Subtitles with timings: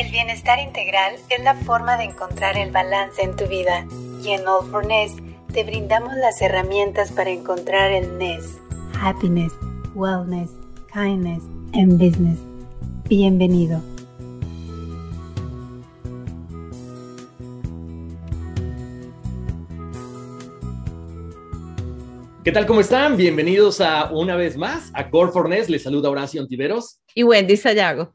[0.00, 3.86] El bienestar integral es la forma de encontrar el balance en tu vida
[4.24, 5.12] y en All for Ness
[5.52, 8.58] te brindamos las herramientas para encontrar el Ness.
[8.98, 9.52] Happiness,
[9.94, 10.50] Wellness,
[10.92, 11.42] Kindness
[11.74, 12.38] and Business.
[13.10, 13.82] Bienvenido.
[22.42, 22.64] ¿Qué tal?
[22.64, 23.18] ¿Cómo están?
[23.18, 25.68] Bienvenidos a una vez más a Core for Ness.
[25.68, 27.00] Les saluda Horacio Antiveros.
[27.14, 28.14] Y Wendy Sayago.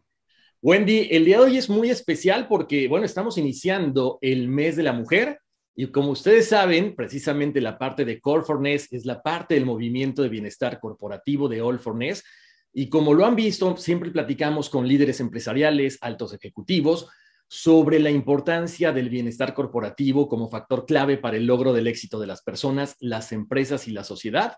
[0.68, 4.82] Wendy, el día de hoy es muy especial porque, bueno, estamos iniciando el mes de
[4.82, 5.40] la mujer
[5.76, 9.68] y como ustedes saben, precisamente la parte de Core for Ness es la parte del
[9.68, 12.24] movimiento de bienestar corporativo de All for Ness.
[12.74, 17.10] Y como lo han visto, siempre platicamos con líderes empresariales, altos ejecutivos,
[17.48, 22.26] sobre la importancia del bienestar corporativo como factor clave para el logro del éxito de
[22.26, 24.58] las personas, las empresas y la sociedad.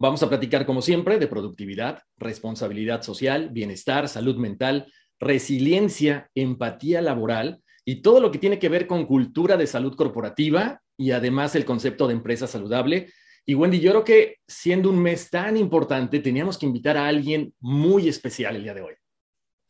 [0.00, 4.92] Vamos a platicar, como siempre, de productividad, responsabilidad social, bienestar, salud mental,
[5.24, 10.80] resiliencia, empatía laboral y todo lo que tiene que ver con cultura de salud corporativa
[10.96, 13.08] y además el concepto de empresa saludable.
[13.46, 17.52] Y Wendy, yo creo que siendo un mes tan importante, teníamos que invitar a alguien
[17.60, 18.94] muy especial el día de hoy.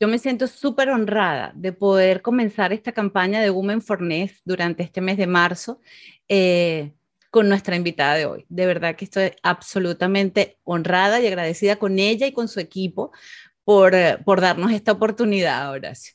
[0.01, 4.83] Yo me siento súper honrada de poder comenzar esta campaña de Women for Ness durante
[4.83, 5.81] este mes de marzo
[6.29, 6.93] eh,
[7.31, 8.45] con nuestra invitada de hoy.
[8.49, 13.13] De verdad que estoy absolutamente honrada y agradecida con ella y con su equipo
[13.65, 16.15] por, eh, por darnos esta oportunidad, Horacio.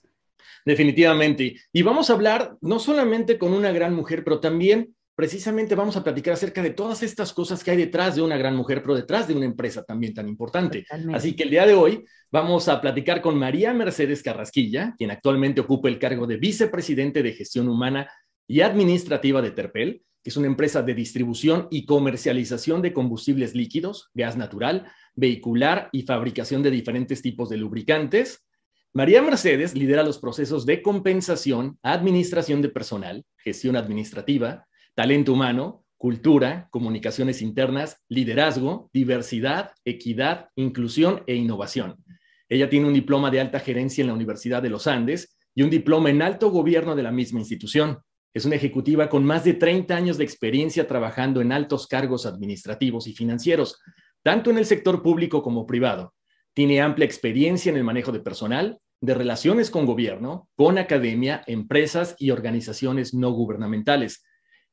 [0.65, 1.55] Definitivamente.
[1.73, 6.03] Y vamos a hablar no solamente con una gran mujer, pero también precisamente vamos a
[6.03, 9.27] platicar acerca de todas estas cosas que hay detrás de una gran mujer, pero detrás
[9.27, 10.85] de una empresa también tan importante.
[11.13, 15.59] Así que el día de hoy vamos a platicar con María Mercedes Carrasquilla, quien actualmente
[15.59, 18.09] ocupa el cargo de vicepresidente de gestión humana
[18.47, 24.37] y administrativa de Terpel, es una empresa de distribución y comercialización de combustibles líquidos, gas
[24.37, 28.45] natural, vehicular y fabricación de diferentes tipos de lubricantes.
[28.93, 34.65] María Mercedes lidera los procesos de compensación, administración de personal, gestión administrativa,
[34.95, 42.03] talento humano, cultura, comunicaciones internas, liderazgo, diversidad, equidad, inclusión e innovación.
[42.47, 45.69] Ella tiene un diploma de alta gerencia en la Universidad de los Andes y un
[45.69, 47.99] diploma en alto gobierno de la misma institución.
[48.33, 53.07] Es una ejecutiva con más de 30 años de experiencia trabajando en altos cargos administrativos
[53.07, 53.79] y financieros,
[54.21, 56.13] tanto en el sector público como privado.
[56.53, 62.15] Tiene amplia experiencia en el manejo de personal, de relaciones con gobierno, con academia, empresas
[62.19, 64.23] y organizaciones no gubernamentales.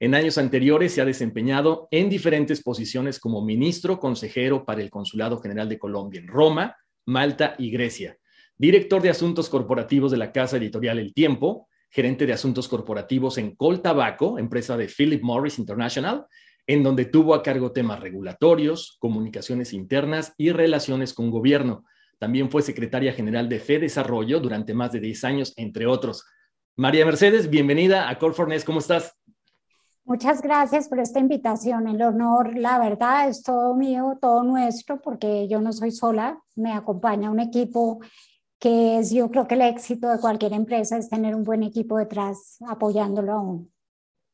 [0.00, 5.41] En años anteriores se ha desempeñado en diferentes posiciones como ministro consejero para el Consulado
[5.41, 8.19] General de Colombia en Roma, Malta y Grecia,
[8.59, 13.57] director de asuntos corporativos de la casa editorial El Tiempo, gerente de asuntos corporativos en
[13.57, 16.27] Col Tabaco, empresa de Philip Morris International,
[16.67, 21.85] en donde tuvo a cargo temas regulatorios, comunicaciones internas y relaciones con gobierno.
[22.19, 26.27] También fue secretaria general de FE Desarrollo durante más de 10 años, entre otros.
[26.77, 29.17] María Mercedes, bienvenida a Corfornes, ¿cómo estás?
[30.05, 31.89] Muchas gracias por esta invitación.
[31.89, 36.75] El honor, la verdad, es todo mío, todo nuestro, porque yo no soy sola, me
[36.75, 38.01] acompaña un equipo
[38.58, 41.99] que es, yo creo que el éxito de cualquier empresa es tener un buen equipo
[41.99, 43.73] detrás apoyándolo aún.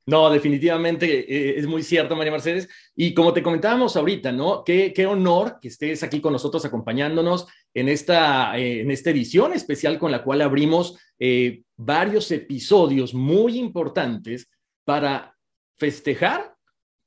[0.04, 2.68] No, definitivamente eh, es muy cierto, María Mercedes.
[2.96, 4.64] Y como te comentábamos ahorita, ¿no?
[4.64, 9.52] Qué, qué honor que estés aquí con nosotros acompañándonos en esta, eh, en esta edición
[9.52, 14.50] especial con la cual abrimos eh, varios episodios muy importantes
[14.84, 15.36] para
[15.78, 16.56] festejar,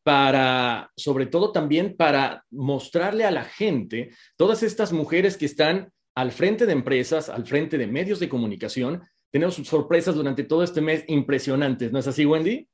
[0.04, 6.32] para, sobre todo también para mostrarle a la gente todas estas mujeres que están al
[6.32, 9.04] frente de empresas, al frente de medios de comunicación.
[9.32, 12.68] Tenemos sorpresas durante todo este mes impresionantes, ¿no es así, Wendy?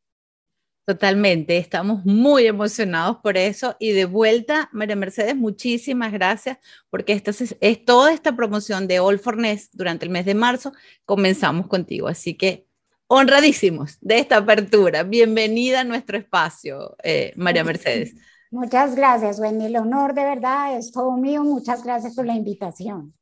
[0.86, 6.58] Totalmente, estamos muy emocionados por eso y de vuelta, María Mercedes, muchísimas gracias
[6.90, 10.34] porque esta es, es toda esta promoción de All for Nest durante el mes de
[10.34, 10.74] marzo,
[11.06, 12.66] comenzamos contigo, así que
[13.08, 15.04] honradísimos de esta apertura.
[15.04, 18.16] Bienvenida a nuestro espacio, eh, María Mercedes.
[18.50, 19.66] Muchas gracias, Wendy.
[19.66, 21.44] El honor de verdad es todo mío.
[21.44, 23.14] Muchas gracias por la invitación.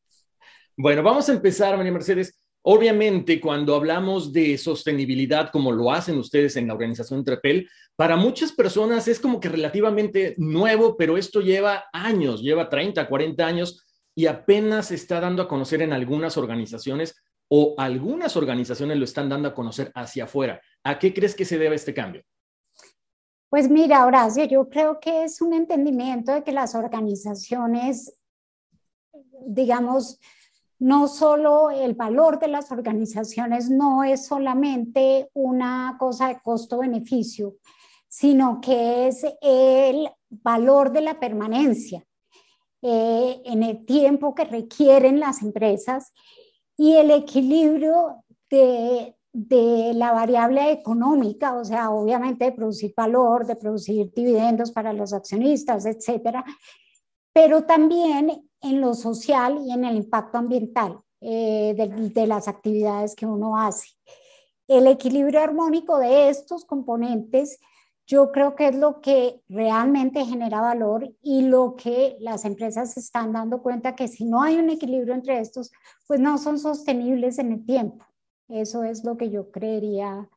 [0.81, 2.40] Bueno, vamos a empezar, María Mercedes.
[2.62, 8.54] Obviamente, cuando hablamos de sostenibilidad, como lo hacen ustedes en la organización Trepel, para muchas
[8.54, 13.86] personas es como que relativamente nuevo, pero esto lleva años, lleva 30, 40 años
[14.16, 17.14] y apenas se está dando a conocer en algunas organizaciones
[17.50, 20.62] o algunas organizaciones lo están dando a conocer hacia afuera.
[20.86, 22.24] ¿A qué crees que se debe este cambio?
[23.50, 28.18] Pues mira, Horacio, yo creo que es un entendimiento de que las organizaciones,
[29.46, 30.22] digamos,
[30.80, 37.56] no solo el valor de las organizaciones no es solamente una cosa de costo-beneficio,
[38.08, 42.04] sino que es el valor de la permanencia
[42.81, 46.14] eh, en el tiempo que requieren las empresas
[46.78, 53.58] y el equilibrio de, de la variable económica, o sea, obviamente de producir valor, de
[53.58, 56.46] producir dividendos para los accionistas, etcétera,
[57.34, 61.75] pero también en lo social y en el impacto ambiental eh,
[62.13, 63.89] de, las actividades que uno hace.
[64.67, 67.59] El equilibrio armónico de estos componentes
[68.07, 73.33] yo creo que es lo que realmente genera valor y lo que las empresas están
[73.33, 75.71] dando cuenta que si no hay un equilibrio entre estos,
[76.07, 78.03] pues no son sostenibles en el tiempo.
[78.47, 80.27] Eso es lo que yo creería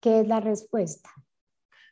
[0.00, 1.08] que es la respuesta.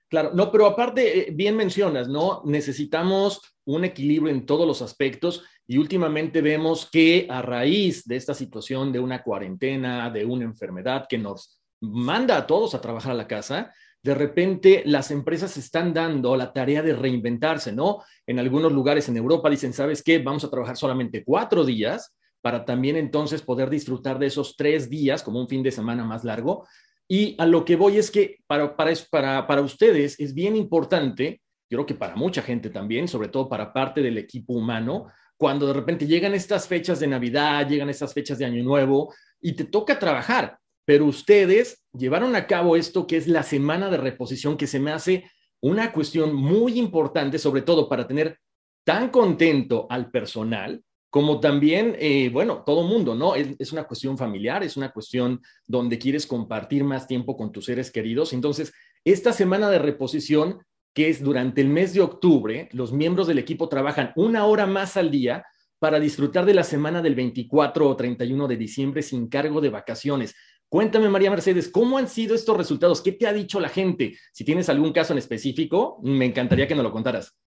[0.08, 2.42] Claro, no, pero aparte, eh, bien mencionas, ¿no?
[2.44, 8.34] Necesitamos un equilibrio en todos los aspectos y últimamente vemos que a raíz de esta
[8.34, 13.16] situación de una cuarentena, de una enfermedad que nos manda a todos a trabajar a
[13.16, 13.72] la casa,
[14.02, 18.02] de repente las empresas están dando la tarea de reinventarse, ¿no?
[18.26, 20.18] En algunos lugares en Europa dicen, ¿sabes qué?
[20.18, 25.22] Vamos a trabajar solamente cuatro días para también entonces poder disfrutar de esos tres días
[25.22, 26.66] como un fin de semana más largo.
[27.08, 31.40] Y a lo que voy es que para, para, para, para ustedes es bien importante,
[31.70, 35.06] yo creo que para mucha gente también, sobre todo para parte del equipo humano,
[35.36, 39.52] cuando de repente llegan estas fechas de Navidad, llegan estas fechas de Año Nuevo y
[39.52, 44.56] te toca trabajar, pero ustedes llevaron a cabo esto que es la semana de reposición,
[44.56, 45.30] que se me hace
[45.60, 48.38] una cuestión muy importante, sobre todo para tener
[48.84, 50.82] tan contento al personal
[51.14, 53.36] como también, eh, bueno, todo mundo, ¿no?
[53.36, 57.66] Es, es, una cuestión familiar, es una cuestión donde quieres compartir más tiempo con tus
[57.66, 58.32] seres queridos.
[58.32, 58.72] Entonces,
[59.04, 63.68] esta semana de reposición que es durante el mes de octubre, los miembros del equipo
[63.68, 65.46] trabajan una hora más al día
[65.78, 70.34] para disfrutar de la semana del 24 o 31 de diciembre sin cargo de vacaciones.
[70.68, 73.00] Cuéntame, María Mercedes, ¿cómo han sido estos resultados?
[73.00, 74.18] ¿Qué te ha dicho la gente?
[74.32, 77.38] Si tienes algún caso en específico, me encantaría que nos lo contaras.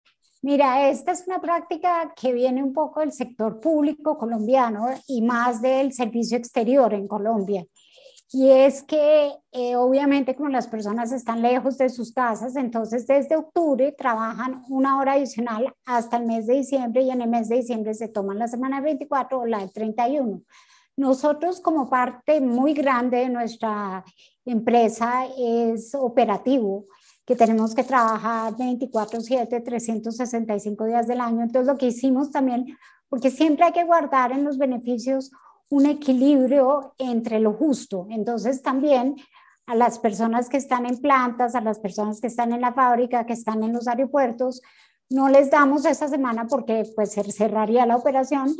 [0.41, 5.61] Mira, esta es una práctica que viene un poco del sector público colombiano y más
[5.61, 7.65] del servicio exterior en Colombia.
[8.31, 13.37] Y es que eh, obviamente como las personas están lejos de sus casas, entonces desde
[13.37, 17.55] octubre trabajan una hora adicional hasta el mes de diciembre y en el mes de
[17.55, 20.41] diciembre se toman la semana 24 o la del 31.
[20.97, 24.03] Nosotros como parte muy grande de nuestra
[24.43, 26.85] empresa es operativo,
[27.27, 31.43] que tenemos que trabajar 24/7, 365 días del año.
[31.43, 32.65] Entonces lo que hicimos también,
[33.09, 35.29] porque siempre hay que guardar en los beneficios
[35.69, 38.07] un equilibrio entre lo justo.
[38.09, 39.17] Entonces también
[39.65, 43.25] a las personas que están en plantas, a las personas que están en la fábrica,
[43.25, 44.61] que están en los aeropuertos,
[45.09, 48.55] no les damos esa semana porque pues cerraría la operación,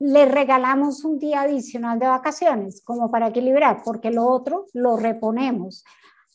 [0.00, 5.84] les regalamos un día adicional de vacaciones como para equilibrar, porque lo otro lo reponemos.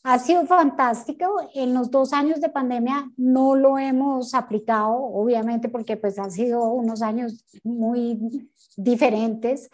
[0.06, 1.48] Ha sido fantástico.
[1.54, 6.62] En los dos años de pandemia no lo hemos aplicado, obviamente, porque pues han sido
[6.68, 9.70] unos años muy diferentes.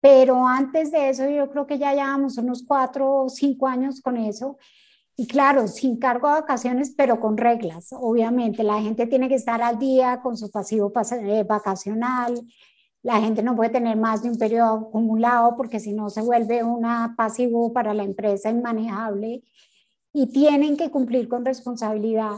[0.00, 4.16] Pero antes de eso, yo creo que ya llevamos unos cuatro o cinco años con
[4.16, 4.58] eso.
[5.16, 7.90] Y claro, sin cargo de vacaciones, pero con reglas.
[7.92, 10.92] Obviamente, la gente tiene que estar al día con su pasivo
[11.22, 12.34] eh, vacacional.
[13.02, 16.62] La gente no puede tener más de un periodo acumulado porque si no se vuelve
[16.62, 19.42] un pasivo para la empresa inmanejable.
[20.12, 22.36] Y tienen que cumplir con responsabilidad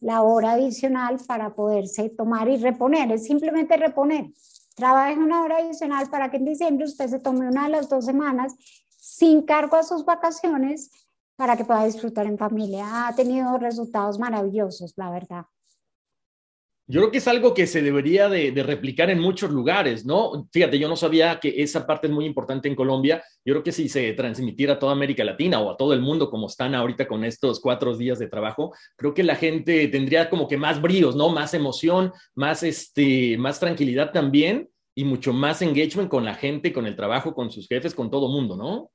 [0.00, 3.10] la hora adicional para poderse tomar y reponer.
[3.12, 4.26] Es simplemente reponer.
[4.74, 8.04] Trabaje una hora adicional para que en diciembre usted se tome una de las dos
[8.04, 8.54] semanas
[8.98, 10.90] sin cargo a sus vacaciones
[11.36, 13.08] para que pueda disfrutar en familia.
[13.08, 15.46] Ha tenido resultados maravillosos, la verdad.
[16.88, 20.48] Yo creo que es algo que se debería de, replicar en muchos lugares, ¿no?
[20.52, 23.24] Fíjate, yo no sabía que esa parte es muy importante en Colombia.
[23.44, 26.30] Yo creo que si se transmitiera a toda América Latina o a todo el mundo
[26.30, 30.46] como están ahorita con estos cuatro días de trabajo, creo que la gente tendría como
[30.46, 31.28] que más bríos, ¿no?
[31.28, 36.86] Más emoción, más, este, más tranquilidad también y mucho más engagement con la gente, con
[36.86, 38.92] el trabajo, con sus jefes, con todo mundo, ¿no?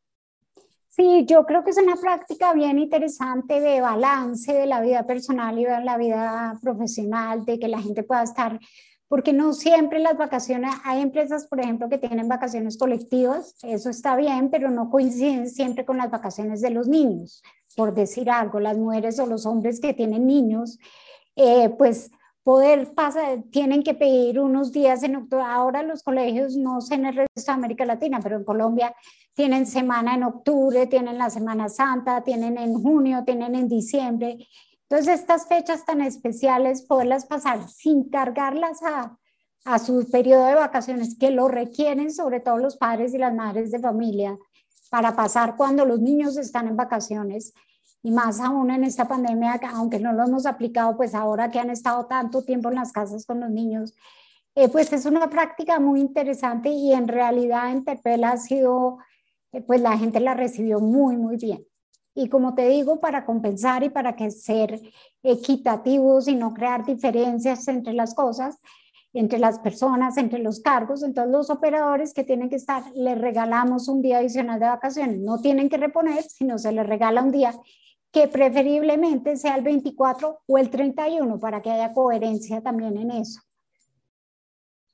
[0.94, 5.58] Sí, yo creo que es una práctica bien interesante de balance de la vida personal
[5.58, 8.60] y de la vida profesional, de que la gente pueda estar,
[9.08, 14.18] porque no siempre las vacaciones, hay empresas, por ejemplo, que tienen vacaciones colectivas, eso está
[14.18, 17.42] bien, pero no coinciden siempre con las vacaciones de los niños,
[17.78, 20.78] por decir algo, las mujeres o los hombres que tienen niños,
[21.38, 22.12] eh, pues
[22.44, 25.44] poder pasar, tienen que pedir unos días en octubre.
[25.46, 28.96] Ahora los colegios, no sé en el resto de América Latina, pero en Colombia
[29.34, 34.48] tienen semana en octubre, tienen la Semana Santa, tienen en junio, tienen en diciembre.
[34.90, 39.18] Entonces, estas fechas tan especiales, poderlas pasar sin cargarlas a,
[39.64, 43.72] a su periodo de vacaciones, que lo requieren sobre todo los padres y las madres
[43.72, 44.38] de familia,
[44.90, 47.54] para pasar cuando los niños están en vacaciones
[48.04, 51.70] y más aún en esta pandemia, aunque no lo hemos aplicado, pues ahora que han
[51.70, 53.94] estado tanto tiempo en las casas con los niños,
[54.56, 58.98] eh, pues es una práctica muy interesante y en realidad en Terpel ha sido,
[59.52, 61.66] eh, pues la gente la recibió muy, muy bien.
[62.14, 64.82] Y como te digo, para compensar y para que ser
[65.24, 68.58] equitativos y no crear diferencias entre las cosas,
[69.14, 73.88] entre las personas, entre los cargos, entonces los operadores que tienen que estar, les regalamos
[73.88, 75.20] un día adicional de vacaciones.
[75.20, 77.54] No tienen que reponer, sino se les regala un día
[78.12, 83.42] que preferiblemente sea el 24 o el 31 para que haya coherencia también en eso.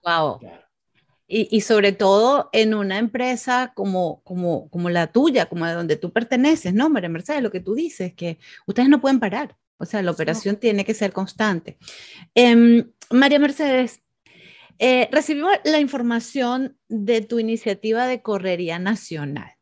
[0.03, 0.39] Wow.
[1.27, 5.97] Y, y, sobre todo en una empresa como, como, como la tuya, como de donde
[5.97, 7.43] tú perteneces, ¿no, María Mercedes?
[7.43, 9.57] Lo que tú dices, que ustedes no pueden parar.
[9.77, 11.77] O sea, la operación tiene que ser constante.
[12.33, 14.01] Em, María Mercedes,
[14.79, 19.56] eh, recibimos la información de tu iniciativa de correría nacional.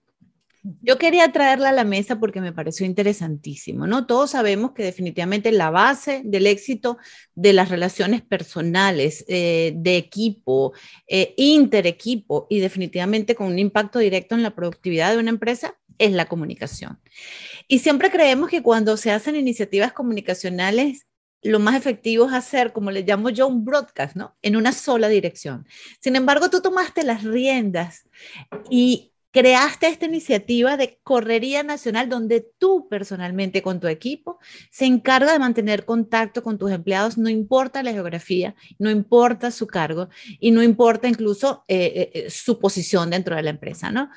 [0.81, 4.07] Yo quería traerla a la mesa porque me pareció interesantísimo, ¿no?
[4.07, 6.98] Todos sabemos que definitivamente la base del éxito
[7.36, 10.74] de las relaciones personales, eh, de equipo,
[11.07, 16.12] eh, interequipo y definitivamente con un impacto directo en la productividad de una empresa es
[16.13, 17.00] la comunicación.
[17.67, 21.05] Y siempre creemos que cuando se hacen iniciativas comunicacionales,
[21.43, 24.36] lo más efectivo es hacer, como le llamo yo, un broadcast, ¿no?
[24.41, 25.67] En una sola dirección.
[26.00, 28.10] Sin embargo, tú tomaste las riendas
[28.72, 34.39] y creaste esta iniciativa de correría nacional donde tú personalmente con tu equipo
[34.72, 39.68] se encarga de mantener contacto con tus empleados, no importa la geografía, no importa su
[39.68, 40.08] cargo
[40.39, 44.10] y no importa incluso eh, eh, eh, su posición dentro de la empresa, ¿no?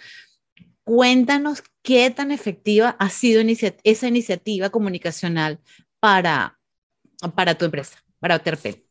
[0.85, 3.43] Cuéntanos qué tan efectiva ha sido
[3.83, 5.59] esa iniciativa comunicacional
[5.99, 6.61] para,
[7.35, 8.88] para tu empresa, para Terpel.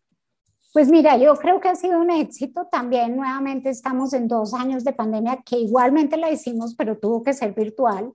[0.78, 2.68] Pues mira, yo creo que ha sido un éxito.
[2.72, 7.34] También nuevamente estamos en dos años de pandemia que igualmente la hicimos, pero tuvo que
[7.34, 8.14] ser virtual.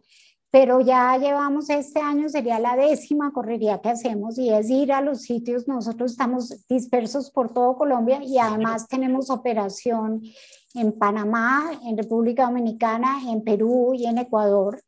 [0.48, 5.00] Pero ya llevamos este año, sería la décima correría que hacemos y es ir a
[5.00, 5.66] los sitios.
[5.66, 10.22] Nosotros estamos dispersos por todo Colombia y además tenemos operación
[10.74, 14.80] en Panamá, en República Dominicana, en Perú y en Ecuador.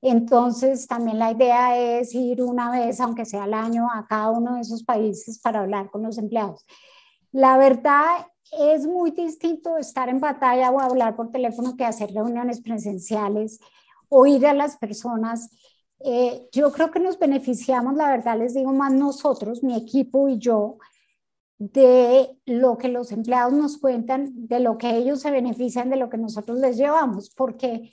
[0.00, 4.54] Entonces, también la idea es ir una vez, aunque sea al año, a cada uno
[4.54, 6.64] de esos países para hablar con los empleados.
[7.32, 12.60] La verdad es muy distinto estar en batalla o hablar por teléfono que hacer reuniones
[12.60, 13.60] presenciales,
[14.08, 15.50] oír a las personas.
[16.04, 20.38] Eh, yo creo que nos beneficiamos, la verdad les digo más nosotros, mi equipo y
[20.38, 20.78] yo,
[21.58, 26.10] de lo que los empleados nos cuentan, de lo que ellos se benefician, de lo
[26.10, 27.90] que nosotros les llevamos, porque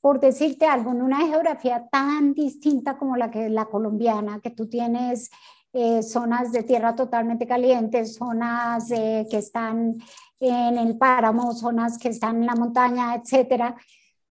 [0.00, 4.68] por decirte algo, en una geografía tan distinta como la que la colombiana, que tú
[4.68, 5.30] tienes
[5.78, 9.98] eh, zonas de tierra totalmente calientes, zonas eh, que están
[10.40, 13.76] en el páramo, zonas que están en la montaña, etcétera.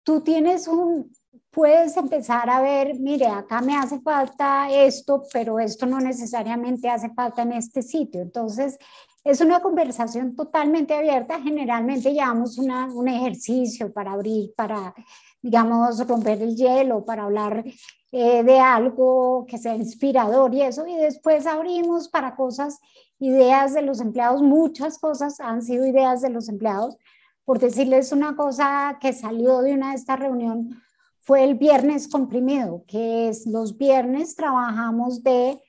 [0.03, 1.11] Tú tienes un,
[1.49, 7.09] puedes empezar a ver, mire, acá me hace falta esto, pero esto no necesariamente hace
[7.09, 8.21] falta en este sitio.
[8.21, 8.77] Entonces,
[9.23, 11.41] es una conversación totalmente abierta.
[11.41, 14.93] Generalmente llevamos una, un ejercicio para abrir, para,
[15.41, 17.63] digamos, romper el hielo, para hablar
[18.11, 22.79] eh, de algo que sea inspirador y eso, y después abrimos para cosas,
[23.19, 26.97] ideas de los empleados, muchas cosas han sido ideas de los empleados.
[27.45, 30.75] Por decirles una cosa que salió de una de estas reuniones,
[31.19, 35.61] fue el viernes comprimido, que es los viernes trabajamos de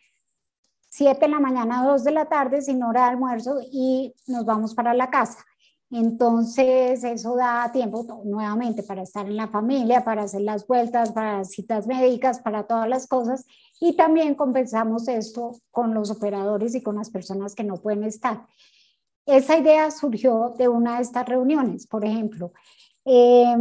[0.88, 4.44] 7 de la mañana a 2 de la tarde sin hora de almuerzo y nos
[4.44, 5.44] vamos para la casa.
[5.94, 11.44] Entonces, eso da tiempo nuevamente para estar en la familia, para hacer las vueltas, para
[11.44, 13.44] citas médicas, para todas las cosas.
[13.78, 18.46] Y también compensamos esto con los operadores y con las personas que no pueden estar.
[19.26, 22.52] Esa idea surgió de una de estas reuniones, por ejemplo.
[23.04, 23.54] Eh,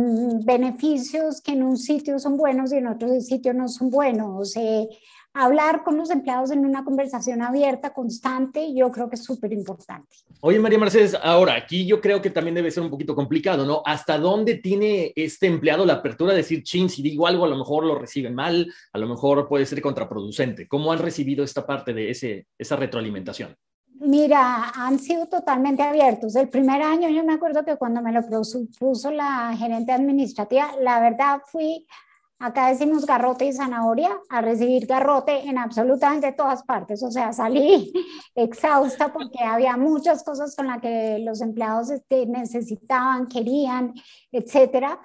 [0.45, 4.55] beneficios que en un sitio son buenos y en otro sitio no son buenos.
[4.55, 4.87] Eh,
[5.33, 10.07] hablar con los empleados en una conversación abierta, constante, yo creo que es súper importante.
[10.41, 13.81] Oye, María Mercedes, ahora aquí yo creo que también debe ser un poquito complicado, ¿no?
[13.85, 17.57] ¿Hasta dónde tiene este empleado la apertura de decir, chin, si digo algo, a lo
[17.57, 20.67] mejor lo reciben mal, a lo mejor puede ser contraproducente?
[20.67, 23.55] ¿Cómo han recibido esta parte de ese, esa retroalimentación?
[24.03, 26.35] Mira, han sido totalmente abiertos.
[26.35, 30.99] El primer año yo me acuerdo que cuando me lo propuso la gerente administrativa, la
[30.99, 31.85] verdad fui
[32.41, 37.03] Acá decimos garrote y zanahoria, a recibir garrote en absolutamente todas partes.
[37.03, 37.93] O sea, salí
[38.35, 43.93] exhausta porque había muchas cosas con las que los empleados este, necesitaban, querían,
[44.31, 44.99] etcétera.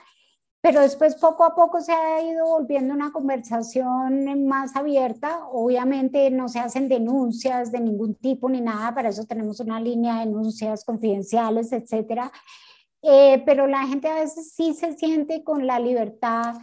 [0.62, 5.46] Pero después poco a poco se ha ido volviendo una conversación más abierta.
[5.52, 10.14] Obviamente no se hacen denuncias de ningún tipo ni nada, para eso tenemos una línea
[10.14, 12.32] de denuncias confidenciales, etcétera.
[13.02, 16.54] Eh, pero la gente a veces sí se siente con la libertad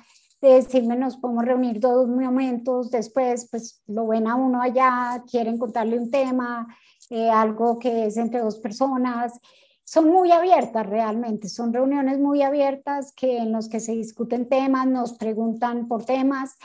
[0.43, 5.57] de decirme nos podemos reunir dos momentos, después pues lo ven a uno allá, quieren
[5.57, 6.67] contarle un tema,
[7.09, 9.39] eh, algo que es entre dos personas.
[9.85, 14.85] Son muy abiertas realmente, son reuniones muy abiertas que, en los que se discuten temas,
[14.85, 16.57] nos preguntan por temas.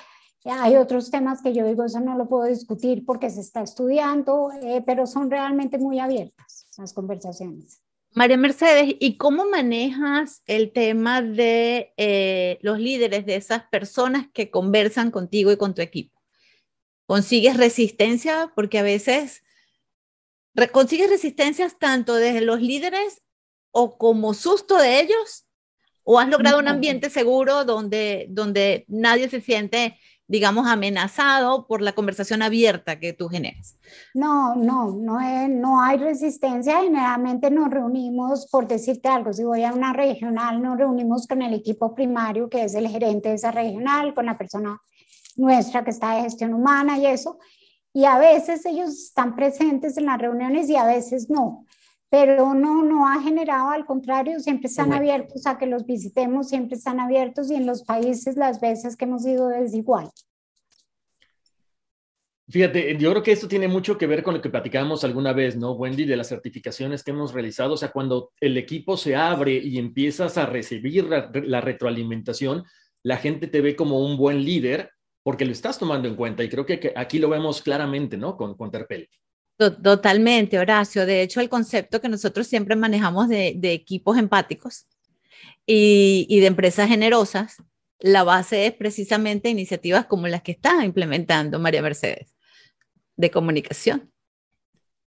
[0.44, 4.50] Hay otros temas que yo digo, eso no lo puedo discutir porque se está estudiando,
[4.60, 7.80] eh, pero son realmente muy abiertas las conversaciones.
[8.18, 14.50] María Mercedes, ¿y cómo manejas el tema de eh, los líderes de esas personas que
[14.50, 16.20] conversan contigo y con tu equipo?
[17.06, 18.50] ¿Consigues resistencia?
[18.56, 19.44] Porque a veces
[20.72, 23.22] consigues resistencias tanto desde los líderes
[23.70, 25.46] o como susto de ellos,
[26.02, 29.96] o has logrado un ambiente seguro donde, donde nadie se siente
[30.28, 33.76] digamos, amenazado por la conversación abierta que tú generas.
[34.12, 36.82] No, no, no, no hay resistencia.
[36.82, 41.54] Generalmente nos reunimos, por decirte algo, si voy a una regional, nos reunimos con el
[41.54, 44.80] equipo primario, que es el gerente de esa regional, con la persona
[45.36, 47.38] nuestra que está de gestión humana y eso.
[47.94, 51.64] Y a veces ellos están presentes en las reuniones y a veces no
[52.10, 56.76] pero no, no ha generado, al contrario, siempre están abiertos a que los visitemos, siempre
[56.76, 60.10] están abiertos y en los países las veces que hemos ido es igual.
[62.50, 65.54] Fíjate, yo creo que esto tiene mucho que ver con lo que platicábamos alguna vez,
[65.54, 66.06] ¿no, Wendy?
[66.06, 67.74] De las certificaciones que hemos realizado.
[67.74, 72.64] O sea, cuando el equipo se abre y empiezas a recibir la, retroalimentación,
[73.02, 74.90] la gente te ve como un buen líder
[75.22, 76.42] porque lo estás tomando en cuenta.
[76.42, 78.34] Y creo que, aquí lo vemos claramente, ¿no?
[78.34, 79.10] Con, con Terpel.
[79.58, 81.04] Totalmente, Horacio.
[81.04, 84.86] De hecho, el concepto que nosotros siempre manejamos de, equipos empáticos
[85.66, 87.56] y, de empresas generosas,
[87.98, 92.36] la base es precisamente iniciativas como las que está implementando María Mercedes,
[93.16, 94.12] de comunicación.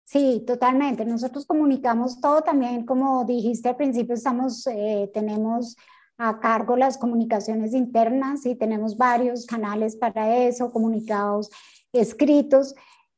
[0.03, 1.03] Sí, totalmente.
[1.05, 5.75] Nosotros comunicamos todo también, como dijiste al principio, estamos, eh, tenemos
[6.19, 11.49] a cargo las comunicaciones internas y tenemos varios canales para eso, comunicados
[11.91, 12.75] escritos.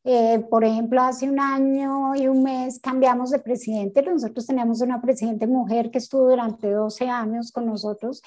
[0.10, 4.02] Eh, por ejemplo, hace un año y un mes cambiamos de presidente.
[4.02, 8.22] Nosotros teníamos una presidente mujer que estuvo durante 12 años con nosotros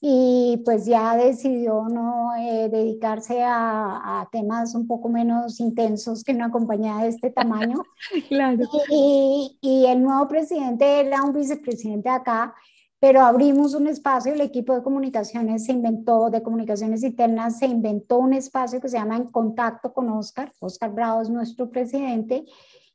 [0.00, 6.32] y pues ya decidió no eh, dedicarse a, a, temas un poco menos intensos que
[6.32, 7.82] una compañía de este tamaño.
[8.28, 8.64] claro.
[8.88, 12.54] Y, y, el nuevo presidente era un vicepresidente acá
[13.00, 18.18] pero abrimos un espacio, el equipo de comunicaciones se inventó, de comunicaciones internas, se inventó
[18.18, 20.52] un espacio que se llama En Contacto con Oscar.
[20.58, 22.44] Oscar Bravo es nuestro presidente.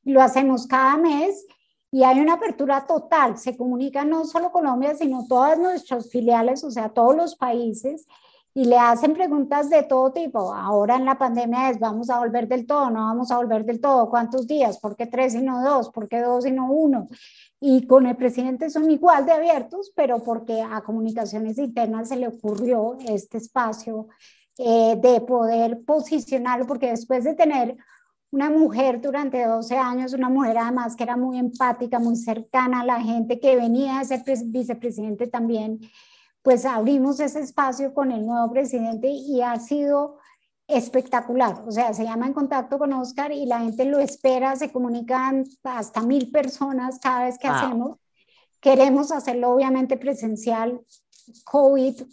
[0.04, 1.46] Lo hacemos cada mes
[1.90, 3.38] y hay una apertura total.
[3.38, 8.06] Se comunica no solo Colombia, sino todas nuestras filiales, o sea, todos los países
[8.56, 10.54] y le hacen preguntas de todo tipo.
[10.54, 13.82] Ahora en la pandemia es, vamos a volver del todo, no vamos a volver del
[13.82, 14.80] todo, ¿cuántos días?
[14.80, 15.90] ¿Por qué tres y no dos?
[15.90, 17.08] ¿Por qué dos y no uno?
[17.60, 22.28] Y con el presidente son igual de abiertos, pero porque a comunicaciones internas se le
[22.28, 24.08] ocurrió este espacio
[24.58, 27.76] eh, de poder posicionarlo, porque después de tener
[28.30, 32.86] una mujer durante 12 años, una mujer además que era muy empática, muy cercana a
[32.86, 35.80] la gente, que venía a ser vicepresidente también,
[36.44, 40.18] pues abrimos ese espacio con el nuevo presidente y ha sido
[40.68, 41.56] espectacular.
[41.66, 45.46] O sea, se llama en contacto con Oscar y la gente lo espera, se comunican
[45.64, 47.98] hasta mil personas cada vez que hacemos.
[48.60, 50.82] Queremos hacerlo obviamente presencial,
[51.46, 52.04] COVID.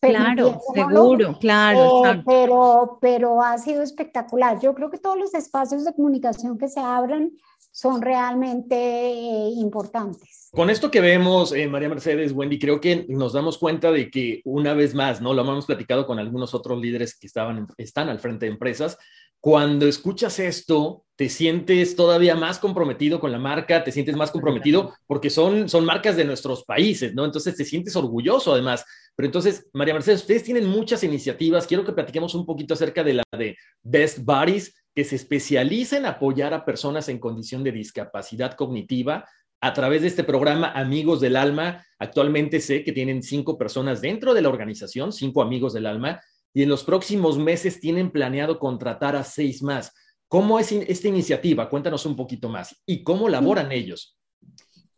[0.00, 2.06] Claro, seguro, claro.
[2.06, 4.60] Eh, pero, pero ha sido espectacular.
[4.60, 7.32] Yo creo que todos los espacios de comunicación que se abran
[7.78, 10.48] son realmente eh, importantes.
[10.50, 14.40] Con esto que vemos, eh, María Mercedes, Wendy, creo que nos damos cuenta de que
[14.44, 15.32] una vez más, ¿no?
[15.32, 18.98] Lo hemos platicado con algunos otros líderes que estaban, están al frente de empresas,
[19.40, 24.94] cuando escuchas esto, te sientes todavía más comprometido con la marca, te sientes más comprometido
[25.06, 27.24] porque son, son marcas de nuestros países, ¿no?
[27.24, 28.84] Entonces te sientes orgulloso además.
[29.14, 31.68] Pero entonces, María Mercedes, ustedes tienen muchas iniciativas.
[31.68, 36.06] Quiero que platiquemos un poquito acerca de la de Best Buddies, que se especializa en
[36.06, 39.24] apoyar a personas en condición de discapacidad cognitiva
[39.60, 41.86] a través de este programa Amigos del Alma.
[42.00, 46.20] Actualmente sé que tienen cinco personas dentro de la organización, cinco amigos del alma,
[46.52, 49.94] y en los próximos meses tienen planeado contratar a seis más.
[50.26, 51.70] ¿Cómo es esta iniciativa?
[51.70, 52.74] Cuéntanos un poquito más.
[52.84, 54.18] ¿Y cómo laboran ellos?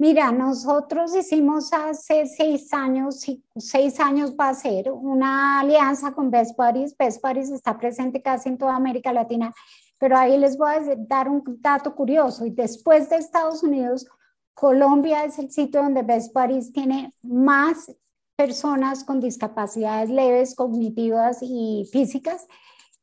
[0.01, 3.23] Mira, nosotros hicimos hace seis años,
[3.55, 6.97] seis años va a ser, una alianza con Best Buddies.
[6.97, 9.53] Best Buddies está presente casi en toda América Latina,
[10.01, 12.47] pero ahí les voy a dar un dato curioso.
[12.47, 14.07] Y después de Estados Unidos,
[14.55, 16.35] Colombia es el sitio donde Best
[16.73, 17.95] tiene más
[18.35, 22.47] personas con discapacidades leves, cognitivas y físicas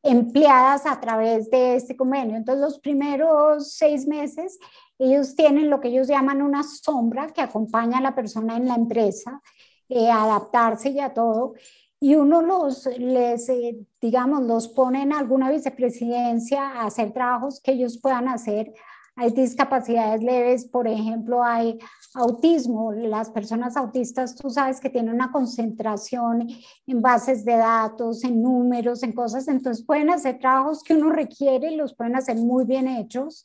[0.01, 2.35] empleadas a través de este convenio.
[2.35, 4.57] Entonces, los primeros seis meses,
[4.97, 8.73] ellos tienen lo que ellos llaman una sombra que acompaña a la persona en la
[8.73, 9.39] empresa,
[9.87, 11.53] eh, a adaptarse y a todo.
[11.99, 17.71] Y uno los, les, eh, digamos, los pone en alguna vicepresidencia a hacer trabajos que
[17.71, 18.73] ellos puedan hacer
[19.19, 21.79] hay discapacidades leves, por ejemplo, hay
[22.13, 22.91] autismo.
[22.91, 26.47] Las personas autistas, tú sabes que tienen una concentración
[26.85, 31.71] en bases de datos, en números, en cosas, entonces pueden hacer trabajos que uno requiere
[31.71, 33.43] y los pueden hacer muy bien hechos.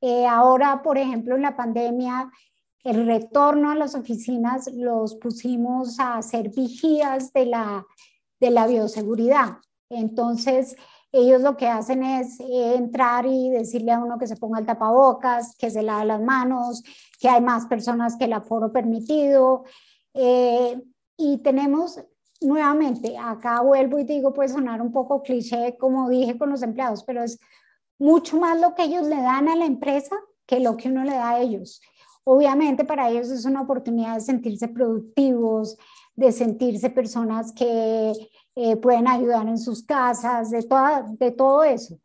[0.00, 2.30] Eh, ahora, por ejemplo, en la pandemia,
[2.84, 7.86] el retorno a las oficinas los pusimos a hacer vigías de la,
[8.38, 9.58] de la bioseguridad.
[9.88, 10.76] Entonces,
[11.10, 14.66] ellos lo que hacen es eh, entrar y decirle a uno que se ponga el
[14.66, 16.82] tapabocas, que se lave las manos,
[17.18, 19.64] que hay más personas que el aforo permitido.
[20.12, 20.82] Eh,
[21.16, 22.00] y tenemos
[22.40, 27.02] nuevamente, acá vuelvo y digo, puede sonar un poco cliché, como dije con los empleados,
[27.04, 27.38] pero es
[27.98, 30.16] mucho más lo que ellos le dan a la empresa
[30.46, 31.80] que lo que uno le da a ellos.
[32.24, 35.76] Obviamente para ellos es una oportunidad de sentirse productivos,
[36.16, 38.12] de sentirse personas que
[38.56, 41.98] eh, pueden ayudar en sus casas, de, toda, de todo eso.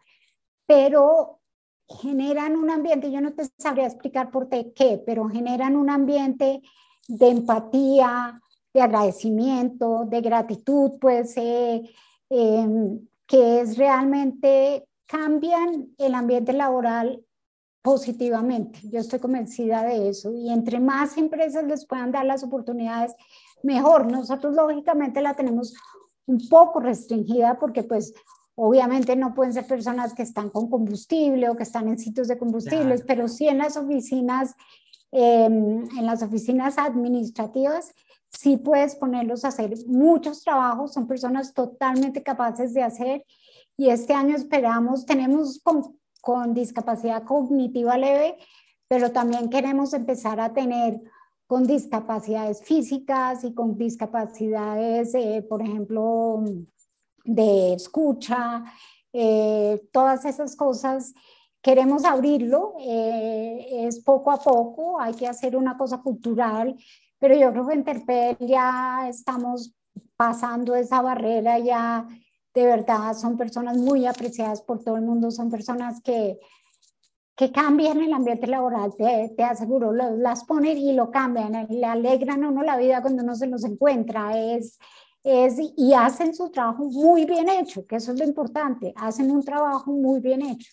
[0.66, 1.40] Pero
[1.88, 6.62] generan un ambiente, yo no te sabría explicar por qué, pero generan un ambiente
[7.08, 8.42] de empatía,
[8.74, 11.90] de agradecimiento, de gratitud, pues, eh,
[12.30, 17.24] em, que es realmente, cambian el ambiente laboral
[17.82, 18.80] positivamente.
[18.84, 20.32] Yo estoy convencida de eso.
[20.32, 23.16] Y entre más empresas les puedan dar las oportunidades,
[23.64, 24.12] mejor.
[24.12, 25.74] Nosotros lógicamente la tenemos
[26.26, 28.14] un poco restringida porque pues
[28.56, 32.38] obviamente no pueden ser personas que están con combustible o que están en sitios de
[32.38, 34.54] combustibles, pero sí en las oficinas,
[35.12, 37.94] em, en las oficinas administrativas,
[38.30, 43.26] sí puedes ponerlos a hacer muchos trabajos, son personas totalmente capaces de hacer
[43.78, 48.38] y este año esperamos, tenemos con, con discapacidad cognitiva leve,
[48.88, 51.02] pero también queremos empezar a tener
[51.48, 56.44] con discapacidades físicas y con discapacidades, eh, por ejemplo,
[57.24, 58.64] de escucha,
[59.14, 61.14] eh, todas esas cosas.
[61.62, 66.76] Queremos abrirlo, eh, es poco a poco, hay que hacer una cosa cultural,
[67.18, 69.76] pero yo creo que en Terpel ya estamos
[70.16, 72.08] pasando esa barrera, ya
[72.54, 76.40] de verdad son personas muy apreciadas por todo el mundo, son personas que
[77.40, 82.44] que cambian el ambiente laboral, te, te aseguro, las ponen y lo cambian, le alegran
[82.44, 84.78] a uno la vida cuando uno se los encuentra, es,
[85.24, 89.42] es, y hacen su trabajo muy bien hecho, que eso es lo importante, hacen un
[89.42, 90.70] trabajo muy bien hecho.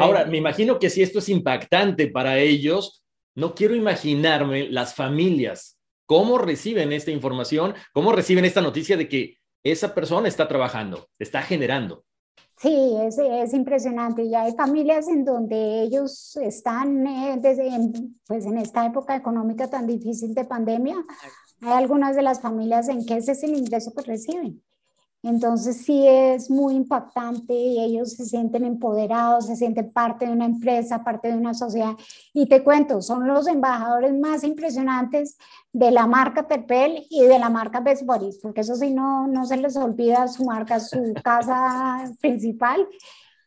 [0.00, 5.78] Ahora, me imagino que si esto es impactante para ellos, no quiero imaginarme las familias,
[6.06, 11.42] cómo reciben esta información, cómo reciben esta noticia de que esa persona está trabajando, está
[11.42, 12.04] generando.
[12.58, 14.28] Sí, es, es, impresionante.
[14.28, 17.68] Ya hay familias en donde ellos están eh, desde,
[18.26, 20.96] pues en esta época económica tan difícil de pandemia.
[21.62, 24.62] Hay algunas de las familias en que ese es el ingreso que reciben.
[25.24, 30.44] Entonces sí es muy impactante y ellos se sienten empoderados, se sienten parte de una
[30.44, 31.94] empresa, parte de una sociedad.
[32.34, 35.38] Y te cuento, son los embajadores más impresionantes
[35.72, 39.46] de la marca Terpel y de la marca Best Boris, porque eso sí no, no
[39.46, 42.86] se les olvida su marca, su casa principal,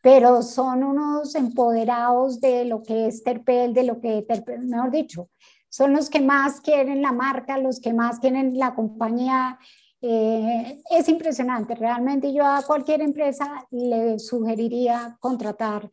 [0.02, 5.28] pero son unos empoderados de lo que es Terpel, de lo que Terpel, mejor dicho,
[5.68, 9.60] son los que más quieren la marca, los que más quieren la compañía
[10.00, 15.90] eh, es impresionante, realmente yo a cualquier empresa le sugeriría contratar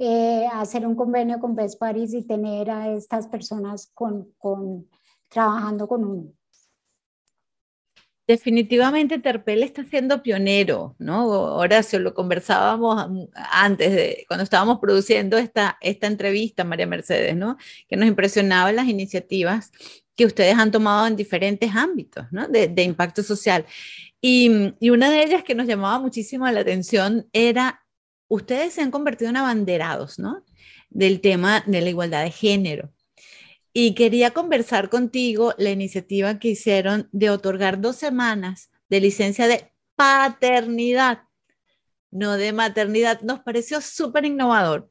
[0.00, 4.88] eh, hacer un convenio con Best Paris y tener a estas personas con, con,
[5.28, 6.32] trabajando con uno.
[8.24, 11.26] Definitivamente Terpel está siendo pionero, ¿no?
[11.26, 17.56] Horacio, lo conversábamos antes de cuando estábamos produciendo esta, esta entrevista, María Mercedes, ¿no?
[17.88, 19.72] Que nos impresionaban las iniciativas
[20.18, 22.48] que ustedes han tomado en diferentes ámbitos, ¿no?
[22.48, 23.64] De, impacto social.
[24.20, 27.86] Y, y, una de ellas que nos llamaba muchísimo la atención era,
[28.26, 30.44] ustedes se han convertido en abanderados, ¿no?
[30.90, 32.92] Del tema de la igualdad de género.
[33.72, 39.72] Y quería conversar contigo la iniciativa que hicieron de otorgar dos semanas de licencia de
[39.94, 41.22] paternidad,
[42.10, 43.20] no de maternidad.
[43.20, 44.90] Nos pareció súper innovador.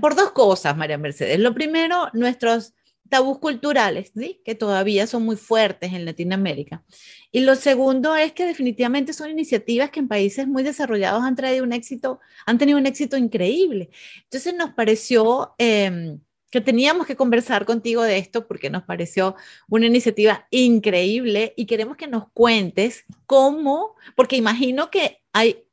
[0.00, 1.38] por dos cosas, María Mercedes.
[1.38, 2.74] Lo primero, nuestros
[3.12, 4.40] tabús culturales, ¿sí?
[4.42, 6.82] que todavía son muy fuertes en Latinoamérica.
[7.30, 11.62] Y lo segundo es que definitivamente son iniciativas que en países muy desarrollados han traído
[11.62, 13.90] un éxito, han tenido un éxito increíble.
[14.24, 15.54] Entonces nos pareció...
[15.58, 16.16] Eh,
[16.50, 19.36] que teníamos que conversar contigo de esto porque nos pareció
[19.70, 25.64] una iniciativa increíble y queremos que nos cuentes cómo, porque imagino que hay,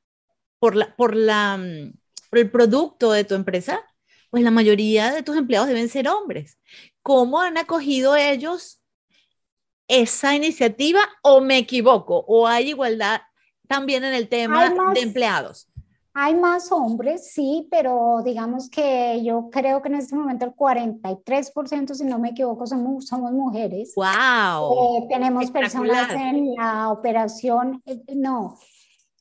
[0.57, 1.91] por, la, por, la, mm,
[2.29, 3.81] por el producto de tu empresa,
[4.29, 6.57] pues la mayoría de tus empleados deben ser hombres.
[7.09, 8.83] ¿Cómo han acogido ellos
[9.87, 12.23] esa iniciativa o me equivoco?
[12.27, 13.21] ¿O hay igualdad
[13.67, 15.67] también en el tema de empleados?
[16.13, 21.95] Hay más hombres, sí, pero digamos que yo creo que en este momento el 43%,
[21.95, 23.93] si no me equivoco, somos, somos mujeres.
[23.95, 24.05] ¡Wow!
[24.99, 28.59] Eh, tenemos personas en la operación, eh, no,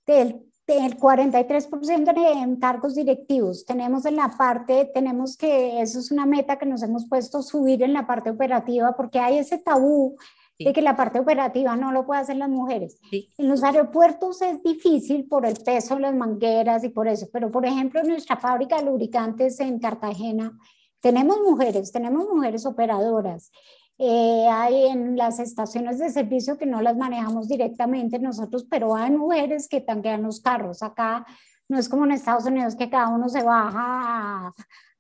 [0.07, 3.65] del, del 43% en cargos directivos.
[3.65, 7.83] Tenemos en la parte, tenemos que, eso es una meta que nos hemos puesto, subir
[7.83, 10.17] en la parte operativa, porque hay ese tabú
[10.59, 13.01] de que la parte operativa no lo pueden hacer las mujeres.
[13.13, 17.51] En los aeropuertos es difícil por el peso de las mangueras y por eso, pero
[17.51, 20.59] por ejemplo en nuestra fábrica de lubricantes en Cartagena
[21.01, 23.53] tenemos mujeres, tenemos mujeres operadoras.
[23.99, 29.11] Eh, hay en las estaciones de servicio que no las manejamos directamente nosotros, pero hay
[29.11, 30.83] mujeres que tanquean los carros.
[30.83, 31.27] Acá
[31.69, 34.53] no es como en Estados Unidos que cada uno se baja a,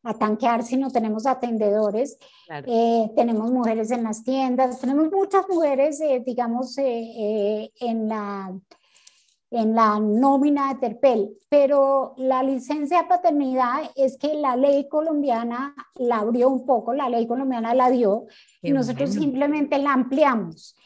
[0.08, 2.18] a tanquear si no tenemos atendedores.
[2.66, 8.52] Eh, tenemos mujeres en las tiendas, tenemos muchas mujeres, eh, digamos, eh, en, la,
[9.50, 15.74] en la nómina de Terpel, pero la licencia de paternidad es que la ley colombiana
[15.94, 18.26] la abrió un poco, la ley colombiana la dio,
[18.62, 20.76] y nosotros simplemente la ampliamos.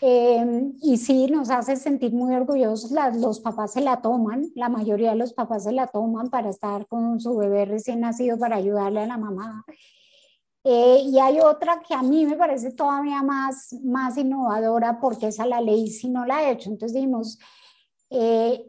[0.00, 2.92] Em, y sí, nos hace sentir muy orgullosos.
[3.14, 6.86] los papás se la toman, la mayoría de los papás se la toman para estar
[6.86, 9.64] con su bebé recién nacido, para ayudarle a la mamá.
[10.64, 15.46] Eh, y hay otra que a mí me parece todavía más, más innovadora porque esa
[15.46, 16.70] la ley si no la he hecho.
[16.70, 17.38] Entonces dijimos,
[18.10, 18.64] eh,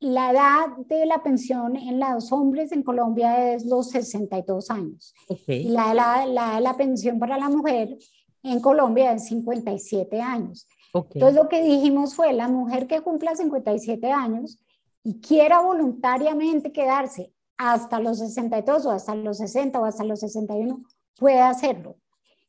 [0.00, 5.14] la edad de la pensión en los hombres en Colombia es los 62 años.
[5.46, 7.98] Y la, la, la, la pensión para la mujer
[8.42, 10.66] en Colombia es 57 años.
[10.92, 14.58] Entonces lo que dijimos fue, la mujer que cumpla 57 años
[15.04, 20.82] y quiera voluntariamente quedarse hasta los 62 o hasta los 60 o hasta los 61,
[21.16, 21.96] puede hacerlo.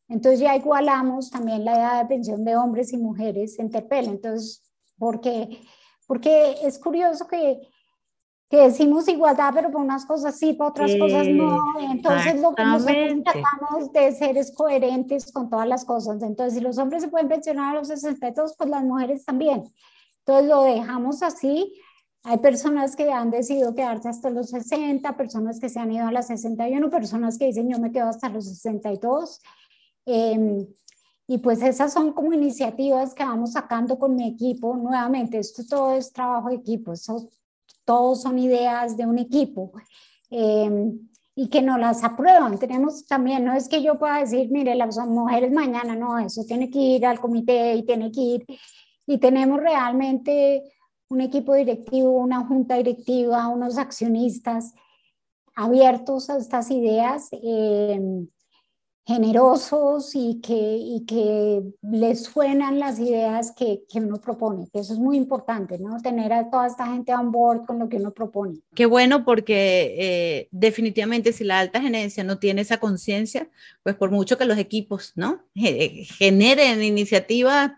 [0.08, 4.08] Entonces ya igualamos también la edad de pensión de hombres y mujeres en TEPEL.
[4.08, 4.64] Entonces,
[4.98, 5.62] porque,
[6.12, 7.62] porque es curioso que
[8.50, 11.58] que decimos igualdad, pero por unas cosas sí, por otras cosas no.
[11.90, 16.22] Entonces, lo que nosotros tratamos de ser es coherentes con todas las cosas.
[16.22, 19.64] Entonces, si los hombres se pueden pensionar a los 62, pues las mujeres también.
[20.20, 21.74] Entonces, lo dejamos así.
[22.24, 26.12] Hay personas que han decidido quedarse hasta los 60, personas que se han ido a
[26.12, 29.40] las 61, personas que dicen yo me quedo hasta los 62.
[30.06, 30.68] Em,
[31.32, 34.76] y pues esas son como iniciativas que vamos sacando con mi equipo.
[34.76, 36.92] Nuevamente, esto todo es trabajo de equipo.
[36.92, 37.30] Eso
[37.86, 39.72] todos son ideas de un equipo
[40.30, 42.60] em, y que no las aprueban.
[42.60, 46.70] Tenemos también, no es que yo pueda decir, mire, las mujeres mañana, no, eso tiene
[46.70, 48.46] que ir al comité y tiene que ir.
[49.08, 50.64] Y tenemos realmente
[51.08, 54.74] un equipo directivo, una junta directiva, unos accionistas
[55.56, 57.30] abiertos a estas ideas.
[57.32, 58.28] Eh,
[59.06, 64.94] generosos y que, y que les suenan las ideas que, que, uno propone, que eso
[64.94, 66.00] es muy importante, ¿no?
[66.02, 68.60] Tener a toda esta gente on board con lo que uno propone.
[68.76, 73.50] Qué bueno porque eh, definitivamente si la alta gerencia no tiene esa conciencia,
[73.84, 75.42] pues por mucho que los equipos, ¿no?
[75.56, 77.72] Generen iniciativas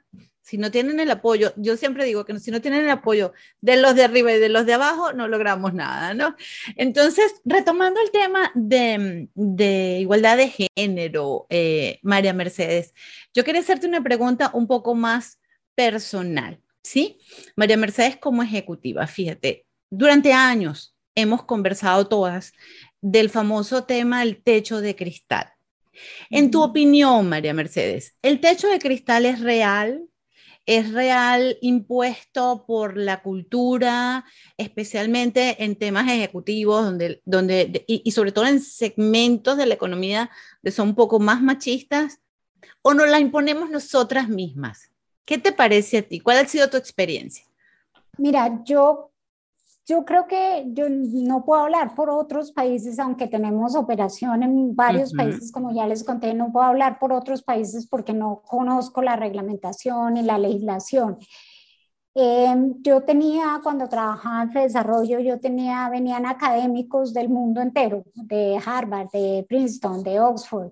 [0.44, 3.78] si no tienen el apoyo, yo siempre digo que si no tienen el apoyo de
[3.78, 6.36] los de arriba y de los de abajo, no logramos nada, ¿no?
[6.76, 12.94] Entonces, retomando el tema de, de igualdad de género, eh, María Mercedes,
[13.34, 15.40] yo quería hacerte una pregunta un poco más
[15.76, 17.20] personal, ¿sí?
[17.56, 22.52] María Mercedes como ejecutiva, fíjate, durante años hemos conversado todas
[23.00, 25.54] del famoso tema del techo de cristal.
[26.30, 30.04] En tu opinión, María Mercedes, ¿el techo de cristal es real?
[30.66, 34.26] ¿Es real impuesto por la cultura,
[34.58, 40.30] especialmente en temas ejecutivos donde, donde, y, sobre todo en segmentos de la economía
[40.64, 42.20] que son un poco más machistas?
[42.82, 44.90] ¿O nos la imponemos nosotras mismas?
[45.26, 46.20] ¿Qué te parece a ti?
[46.20, 47.46] ¿Cuál ha sido tu experiencia?
[48.18, 49.13] Mira, yo
[49.86, 55.12] yo creo que yo no puedo hablar por otros países, aunque tenemos operación en varios
[55.14, 59.18] países, como ya les conté, no puedo hablar por otros países porque no conozco la
[59.18, 61.18] reglamentación y la legislación.
[62.16, 68.62] Em, yo tenía, cuando trabajaba en desarrollo, yo tenía, venían académicos del mundo entero, de
[68.66, 70.72] Harvard, de Princeton, de Oxford.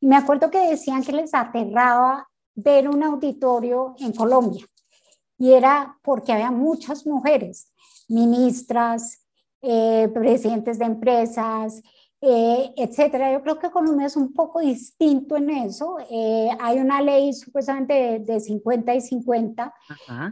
[0.00, 4.66] Y me acuerdo que decían que les aterraba ver un auditorio en Colombia.
[5.38, 7.69] Y era porque había muchas mujeres
[8.10, 9.24] ministras,
[9.62, 11.82] eh, presidentes de empresas,
[12.20, 13.32] eh, etcétera.
[13.32, 15.96] Yo creo que Colombia es un poco distinto en eso.
[16.10, 19.74] Eh, hay una ley supuestamente de, 50 y 50.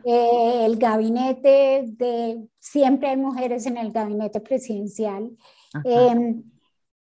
[0.04, 5.30] el gabinete de, siempre hay mujeres en el gabinete presidencial.
[5.84, 6.42] Em,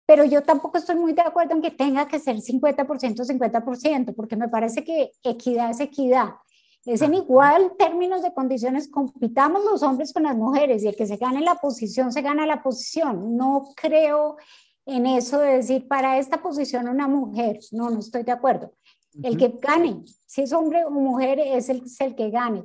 [0.06, 4.36] pero yo tampoco estoy muy de acuerdo en que tenga que ser 50%, 50%, porque
[4.36, 6.30] me parece que equidad es equidad.
[6.88, 11.06] Es en igual términos de condiciones, compitamos los hombres con las mujeres y el que
[11.06, 13.36] se gane la posición, se gana la posición.
[13.36, 14.38] No creo
[14.86, 17.58] en eso de decir para esta posición una mujer.
[17.72, 18.72] No, no estoy de acuerdo.
[19.22, 22.64] El que gane, si es hombre o mujer, es el, el que gane.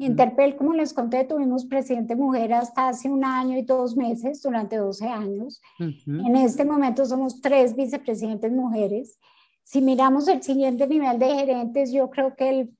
[0.00, 4.78] Interpel, como les conté, tuvimos presidente mujer hasta hace un año y dos meses, durante
[4.78, 5.60] 12 años.
[5.78, 9.16] En este momento somos tres vicepresidentes mujeres.
[9.62, 12.76] Si miramos el siguiente nivel de gerentes, yo creo que el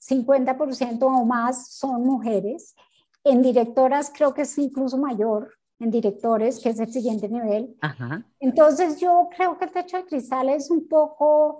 [0.00, 2.74] 50% o más son mujeres.
[3.24, 7.76] En directoras creo que es incluso mayor, en directores, que es el siguiente nivel.
[8.40, 11.58] Entonces yo creo que el techo de cristal es un poco,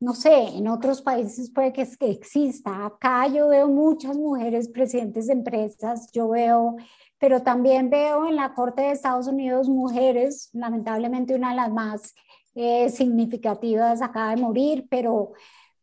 [0.00, 2.86] no sé, en otros países puede que, que exista.
[2.86, 6.76] Acá yo veo muchas mujeres presidentes de empresas, yo veo,
[7.18, 12.14] pero también veo en la Corte de Estados Unidos mujeres, lamentablemente una de las más
[12.54, 15.32] eh, significativas acaba de morir, pero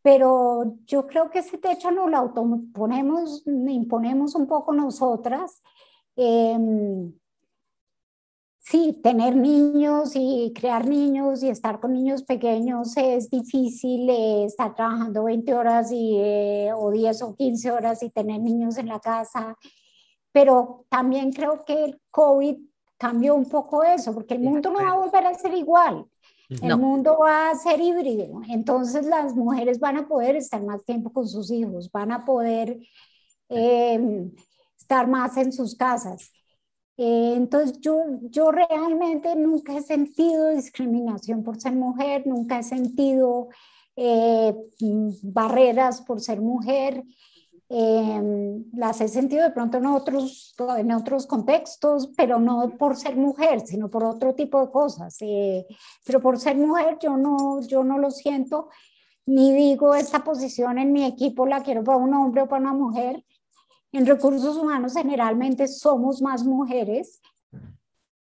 [0.01, 5.61] pero yo creo que ese techo no lo autoponemos, imponemos un poco nosotras.
[6.15, 7.13] Em,
[8.59, 14.75] sí, tener niños y crear niños y estar con niños pequeños es difícil, eh, estar
[14.75, 18.99] trabajando 20 horas y, eh, o 10 o 15 horas y tener niños en la
[18.99, 19.57] casa,
[20.31, 22.57] pero también creo que el COVID
[22.97, 26.05] cambió un poco eso, porque el mundo no va a volver a ser igual.
[26.61, 31.13] El mundo va a ser híbrido, entonces las mujeres van a poder estar más tiempo
[31.13, 32.77] con sus hijos, van a poder
[33.47, 34.31] em,
[34.77, 36.31] estar más en sus casas.
[36.97, 43.47] Eh, entonces yo, yo realmente nunca he sentido discriminación por ser mujer, nunca he sentido
[43.95, 44.53] eh,
[45.23, 47.03] barreras por ser mujer.
[47.73, 53.15] Em, las he sentido de pronto en otros, en otros contextos, pero no por ser
[53.15, 55.15] mujer, sino por otro tipo de cosas.
[55.21, 55.65] Eh,
[56.05, 58.67] pero por ser mujer yo no, yo no lo siento,
[59.25, 62.73] ni digo esta posición en mi equipo la quiero para un hombre o para una
[62.73, 63.23] mujer.
[63.93, 67.21] En recursos humanos generalmente somos más mujeres,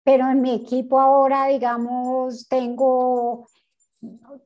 [0.04, 3.48] pero en mi equipo ahora, digamos, tengo,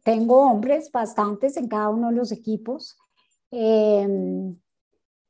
[0.02, 2.96] tengo hombres bastantes en cada uno de los equipos.
[3.50, 4.54] Eh,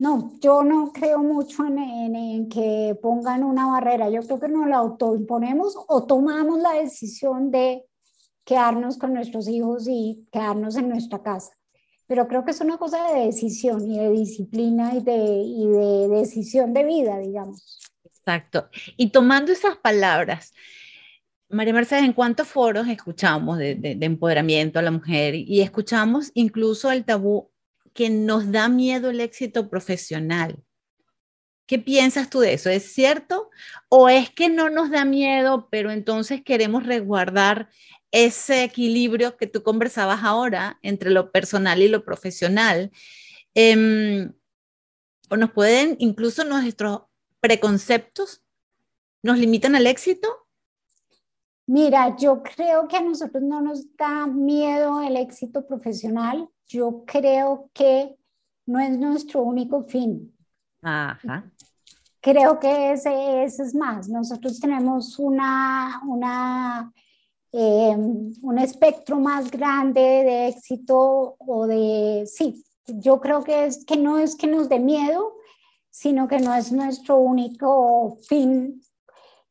[0.05, 4.11] no, yo no creo mucho en, que pongan una barrera.
[4.11, 7.87] Yo creo que nos la autoimponemos o tomamos la decisión de
[8.45, 11.53] quedarnos con nuestros hijos y quedarnos en nuestra casa.
[12.07, 16.75] Pero creo que es una cosa de decisión y de disciplina y de, de decisión
[16.75, 17.81] de vida, digamos.
[18.05, 18.69] Exacto.
[18.99, 20.53] Y tomando esas palabras,
[21.49, 25.35] María Mercedes, ¿en cuántos foros escuchamos de, de, empoderamiento a la mujer?
[25.35, 27.54] Y escuchamos incluso el tabú
[27.95, 30.63] que nos da miedo el éxito profesional.
[31.67, 32.69] ¿Qué piensas tú de eso?
[32.69, 33.51] ¿Es cierto?
[33.89, 37.71] ¿O es que no nos da miedo, pero entonces queremos resguardar
[38.11, 42.91] ese equilibrio que tú conversabas ahora entre lo personal y lo profesional?
[43.55, 44.35] Em,
[45.31, 47.03] ¿O nos pueden, incluso nuestros
[47.41, 48.43] preconceptos,
[49.23, 50.29] nos limitan al éxito?
[51.67, 57.71] Mira, yo creo que a nosotros no nos da miedo el éxito profesional yo creo
[57.73, 58.17] que
[58.67, 60.35] no es nuestro único fin.
[60.83, 61.51] Ajá.
[62.21, 64.09] Creo que ese, es más.
[64.09, 66.93] Nosotros tenemos una, una,
[67.53, 73.97] em, un espectro más grande de éxito o de, sí, yo creo que, es, que
[73.97, 75.35] no es que nos dé miedo,
[75.91, 78.81] sino que no es nuestro único fin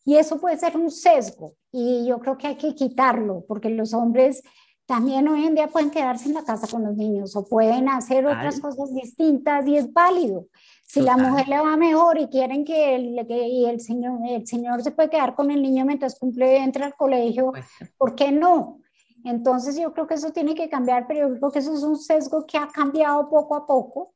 [0.03, 3.93] Y eso puede ser un sesgo y yo creo que hay que quitarlo porque los
[3.93, 4.43] hombres
[4.85, 8.25] también hoy en día pueden quedarse en la casa con los niños o pueden hacer
[8.25, 10.47] otras cosas distintas y es válido.
[10.85, 14.83] Si la mujer le va mejor y quieren que el, y el, señor, el señor
[14.83, 17.65] se puede quedar con el niño mientras cumple, entra al colegio, pues
[17.97, 18.79] ¿por qué no?
[19.23, 21.97] Entonces yo creo que eso tiene que cambiar, pero yo creo que eso es un
[21.97, 24.13] sesgo que ha cambiado poco a poco,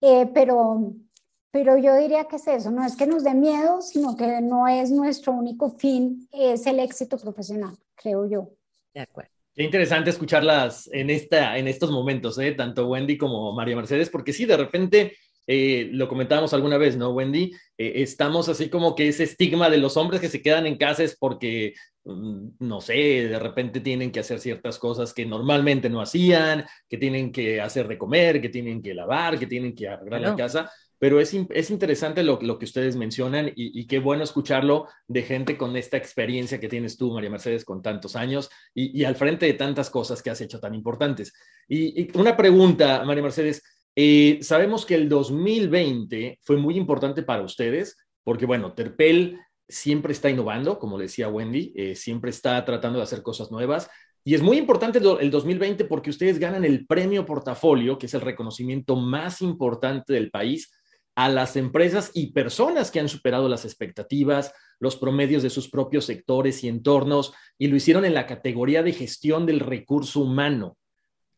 [0.00, 0.94] eh, pero,
[1.50, 4.68] pero yo diría que es eso, no es que nos dé miedo, sino que no
[4.68, 8.50] es nuestro único fin, es el éxito profesional, creo yo.
[8.94, 9.35] De acuerdo.
[9.56, 12.52] Qué interesante escucharlas en, esta, en estos momentos, ¿eh?
[12.52, 17.08] tanto Wendy como María Mercedes, porque sí, de repente, eh, lo comentábamos alguna vez, ¿no,
[17.08, 17.52] Wendy?
[17.78, 21.04] Eh, estamos así como que ese estigma de los hombres que se quedan en casa
[21.04, 21.72] es porque,
[22.04, 22.92] mm, no sé,
[23.28, 27.88] de repente tienen que hacer ciertas cosas que normalmente no hacían, que tienen que hacer
[27.88, 31.70] de comer, que tienen que lavar, que tienen que arreglar la casa pero es, es
[31.70, 36.58] interesante lo, lo, que ustedes mencionan y, qué bueno escucharlo de gente con esta experiencia
[36.58, 40.30] que tienes tú, María Mercedes, con tantos años y, al frente de tantas cosas que
[40.30, 41.32] has hecho tan importantes.
[41.68, 43.62] Y, una pregunta, María Mercedes,
[43.94, 49.38] eh, sabemos que el 2020 fue muy importante para ustedes porque, bueno, Terpel
[49.68, 53.88] siempre está innovando, como decía Wendy, eh, siempre está tratando de hacer cosas nuevas.
[54.24, 58.22] Y es muy importante el 2020 porque ustedes ganan el premio portafolio, que es el
[58.22, 60.72] reconocimiento más importante del país
[61.16, 66.04] a las empresas y personas que han superado las expectativas, los promedios de sus propios
[66.04, 70.76] sectores y entornos, y lo hicieron en la categoría de gestión del recurso humano.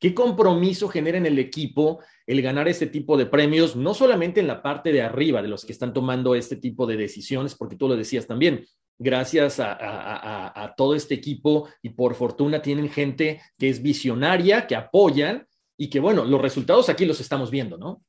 [0.00, 4.48] ¿Qué compromiso genera en el equipo el ganar este tipo de premios, no solamente en
[4.48, 7.88] la parte de arriba de los que están tomando este tipo de decisiones, porque tú
[7.88, 8.64] lo decías también,
[8.98, 14.74] gracias a, a todo este equipo y por fortuna tienen gente que es visionaria, que
[14.74, 18.02] apoyan y que, bueno, los resultados aquí los estamos viendo, ¿no?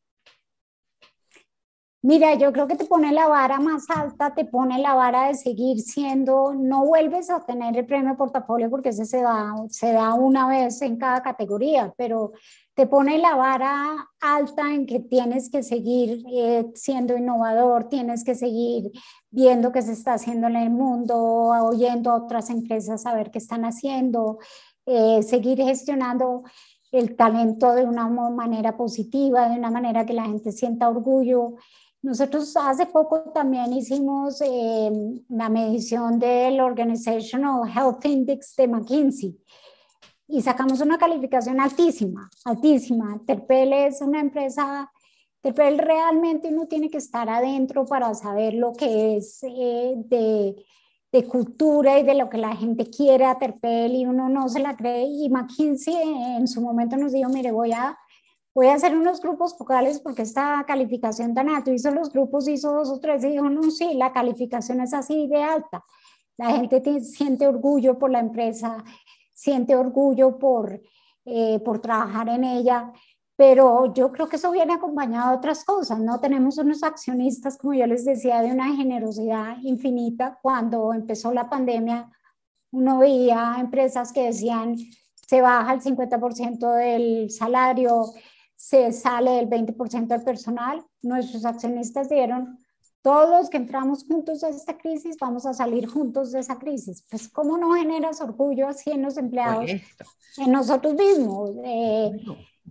[2.02, 5.36] Mira, yo creo que te pone la vara más alta, te pone la vara de
[5.36, 10.14] seguir siendo, no vuelves a tener el premio portafolio porque ese se da, se da
[10.14, 12.32] una vez en cada categoría, pero
[12.74, 18.34] te pone la vara alta en que tienes que seguir eh, siendo innovador, tienes que
[18.34, 18.91] seguir
[19.30, 23.39] viendo qué se está haciendo en el mundo, oyendo a otras empresas a ver qué
[23.39, 24.39] están haciendo,
[24.86, 26.43] eh, seguir gestionando
[26.93, 31.56] el talento de una manera positiva, de una manera que la gente sienta orgullo.
[32.02, 34.89] Nosotros hace poco también hicimos eh,
[35.28, 39.38] la medición del Organizational Health Index de McKinsey
[40.26, 43.20] y sacamos una calificación altísima, altísima.
[43.26, 44.89] Terpel es una empresa,
[45.41, 50.56] Terpel realmente uno tiene que estar adentro para saber lo que es eh, de,
[51.12, 54.60] de, cultura y de lo que la gente quiere a Terpel y uno no se
[54.60, 55.04] la cree.
[55.04, 55.95] Y McKinsey
[56.38, 57.97] en su momento nos dijo, mire, voy a
[58.54, 62.74] voy a hacer unos grupos focales porque esta calificación tan alta, hizo los grupos, hizo
[62.74, 65.84] dos o tres y dijo, no, sí, la calificación es así de alta.
[66.38, 68.84] La gente siente orgullo por la empresa,
[69.34, 70.82] siente orgullo por,
[71.26, 72.91] eh, por trabajar en ella,
[73.36, 76.20] pero yo creo que eso viene acompañado de otras cosas, ¿no?
[76.20, 80.38] Tenemos unos accionistas, como yo les decía, de una generosidad infinita.
[80.41, 82.10] Cuando empezó la pandemia,
[82.72, 84.76] uno veía empresas que decían,
[85.26, 88.08] se baja el 50% del salario,
[88.60, 90.86] se sale del 20% del personal.
[91.01, 92.60] Nuestros accionistas dieron,
[93.01, 97.05] todos los que entramos juntos a esta crisis, vamos a salir juntos de esa crisis.
[97.10, 99.72] Pues, ¿cómo no generas orgullo así en los empleados?
[100.38, 101.51] En nosotros mismos.
[101.64, 102.12] Eh,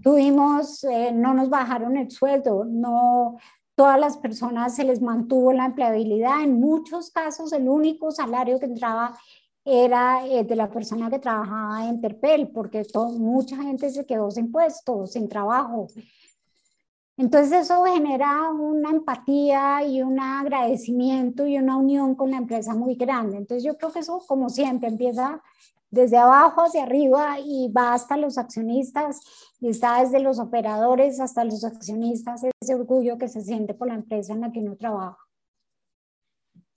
[0.03, 3.39] tuvimos, eh, no nos bajaron el sueldo, no,
[3.75, 6.43] todas las personas se les mantuvo la empleabilidad.
[6.43, 9.19] En muchos casos, el único salario que entraba
[9.69, 12.87] era eh, de la persona que trabajaba en Terpel, porque
[13.19, 15.89] mucha gente se quedó sin puesto, sin trabajo.
[17.19, 22.95] Entonces eso genera una empatía y un agradecimiento y una unión con la empresa muy
[22.95, 23.37] grande.
[23.37, 25.43] Entonces yo creo que eso, como siempre, empieza
[25.91, 29.21] desde abajo hacia arriba y va hasta los accionistas
[29.61, 33.95] y está desde los operadores hasta los accionistas, ese orgullo que se siente por la
[33.95, 35.28] empresa en la que uno trabaja.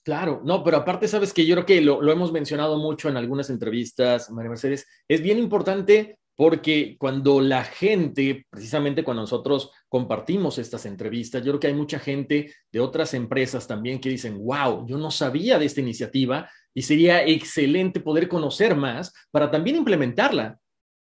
[0.04, 3.52] Claro, no, pero aparte sabes que yo creo que lo, hemos mencionado mucho en algunas
[3.52, 10.88] entrevistas, María Mercedes, es bien importante porque cuando la gente, precisamente cuando nosotros compartimos estas
[10.88, 14.98] entrevistas, yo creo que hay mucha gente de otras empresas también que dicen, wow, yo
[14.98, 20.58] no sabía de esta iniciativa y sería excelente poder conocer más para también implementarla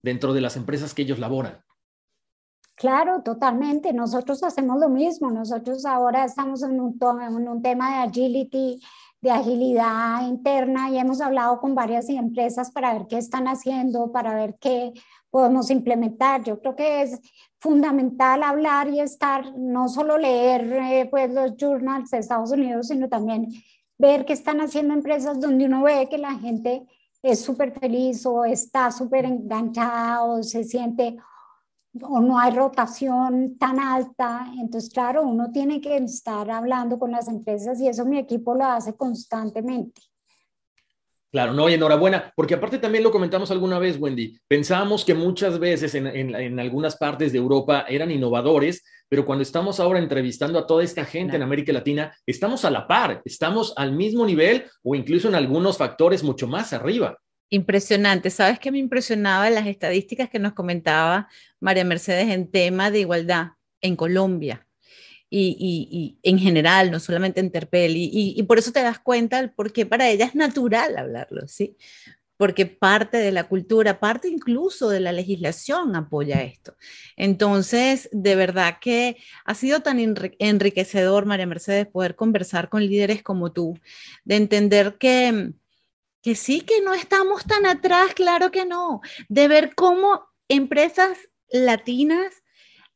[0.04, 1.60] dentro de las empresas que ellos laboran.
[2.76, 3.92] Claro, totalmente.
[3.92, 5.30] Nosotros hacemos lo mismo.
[5.30, 8.06] Nosotros ahora estamos en un, tema
[9.20, 14.34] de agilidad interna y hemos hablado con varias empresas para ver qué están haciendo, para
[14.34, 14.92] ver qué
[15.30, 16.42] podemos implementar.
[16.42, 17.20] Yo creo que es
[17.60, 23.08] fundamental hablar y estar, no solo leer eh, pues, los journals de Estados Unidos, sino
[23.08, 23.48] también
[23.98, 26.86] ver qué están haciendo empresas donde uno ve que la gente
[27.22, 31.16] es súper feliz o está súper enganchada o se siente
[32.02, 34.46] o no hay rotación tan alta.
[34.58, 38.64] Entonces, claro, uno tiene que estar hablando con las empresas y eso mi equipo lo
[38.64, 40.00] hace constantemente.
[41.30, 45.58] Claro, no, y enhorabuena, porque aparte también lo comentamos alguna vez, Wendy, pensábamos que muchas
[45.58, 50.66] veces en, en, algunas partes de Europa eran innovadores, pero cuando estamos ahora entrevistando a
[50.66, 54.94] toda esta gente en América Latina, estamos a la par, estamos al mismo nivel o
[54.94, 57.18] incluso en algunos factores mucho más arriba.
[57.50, 58.30] Impresionante.
[58.30, 61.28] ¿Sabes qué me impresionaba las estadísticas que nos comentaba
[61.60, 63.48] María Mercedes en tema de igualdad
[63.80, 64.66] en Colombia?
[65.30, 70.08] Y, en general, no solamente en Terpel, y, por eso te das cuenta porque para
[70.08, 71.76] ella es natural hablarlo, ¿sí?
[72.36, 76.76] Porque parte de la cultura, parte incluso de la legislación apoya esto.
[77.16, 79.98] Entonces, de verdad que ha sido tan
[80.38, 83.78] enriquecedor, María Mercedes, poder conversar con líderes como tú,
[84.24, 85.52] de entender que
[86.24, 91.18] que sí, que no estamos tan atrás, claro que no, de ver cómo empresas
[91.50, 92.42] latinas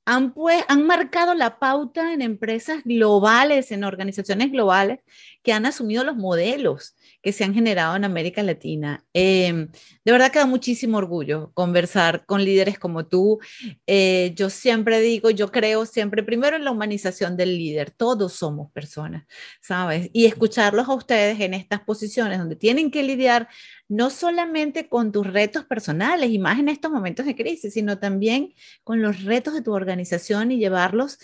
[0.07, 5.01] han, pues, han marcado la pauta en empresas globales, en organizaciones globales
[5.43, 6.97] que han asumido los modelos
[7.29, 9.05] que se han generado en América Latina.
[9.13, 9.69] Em,
[10.03, 13.39] de verdad que da muchísimo orgullo conversar con líderes como tú.
[13.87, 17.91] Eh, yo siempre digo, yo creo siempre primero en la humanización del líder.
[17.91, 19.27] Todos somos personas,
[19.61, 20.09] ¿sabes?
[20.15, 23.49] Y escucharlos a ustedes en estas posiciones donde tienen que lidiar
[23.89, 28.55] no solamente con tus retos personales y más en estos momentos de crisis, sino también
[28.85, 31.19] con los retos de tu organización y llevarlos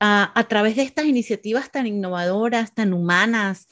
[0.00, 3.68] a, a través de estas iniciativas tan innovadoras, tan humanas,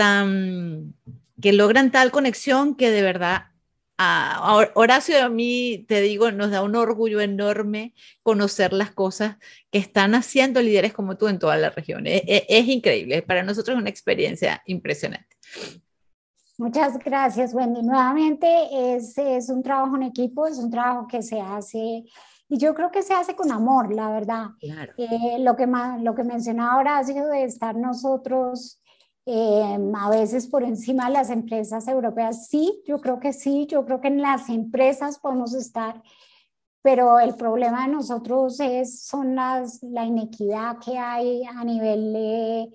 [0.00, 0.94] tan
[1.42, 3.44] que logran tal conexión que de verdad
[4.02, 7.92] a Horacio a mí, te digo, nos da un orgullo enorme
[8.22, 9.36] conocer las cosas
[9.70, 12.06] que están haciendo líderes como tú en toda la región.
[12.06, 15.36] Es, e, es, increíble, para nosotros es una experiencia impresionante.
[16.56, 17.82] Muchas gracias, Wendy.
[17.82, 22.04] Nuevamente es, es un trabajo en equipo, es un trabajo que se hace
[22.48, 24.46] y yo creo que se hace con amor, la verdad.
[24.60, 24.94] Claro.
[24.96, 28.79] Eh, lo, que lo que mencionaba Horacio de estar nosotros
[29.32, 32.48] eh, a veces por encima de las empresas europeas.
[32.48, 36.02] Sí, yo creo que sí, yo creo que en las empresas podemos estar,
[36.82, 42.70] pero el problema de nosotros es, son las, la inequidad que hay a nivel de...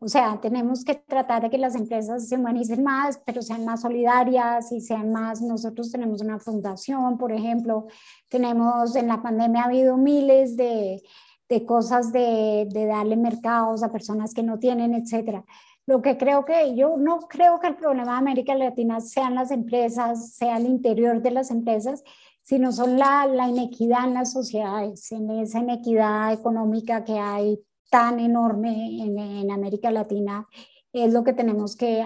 [0.00, 3.82] O sea, tenemos que tratar de que las empresas se humanicen más, pero sean más
[3.82, 5.42] solidarias y sean más.
[5.42, 7.88] Nosotros tenemos una fundación, por ejemplo,
[8.28, 11.02] tenemos en la pandemia ha habido miles de,
[11.48, 15.44] de cosas de, de darle mercados a personas que no tienen, etcétera.
[15.88, 19.50] Lo que creo que yo no creo que el problema de América Latina sean las
[19.50, 22.04] empresas, sea el interior de las empresas,
[22.42, 27.58] sino son la, inequidad en las sociedades, en esa inequidad económica que hay
[27.88, 30.46] tan enorme en, en América Latina,
[30.92, 32.04] es lo que tenemos que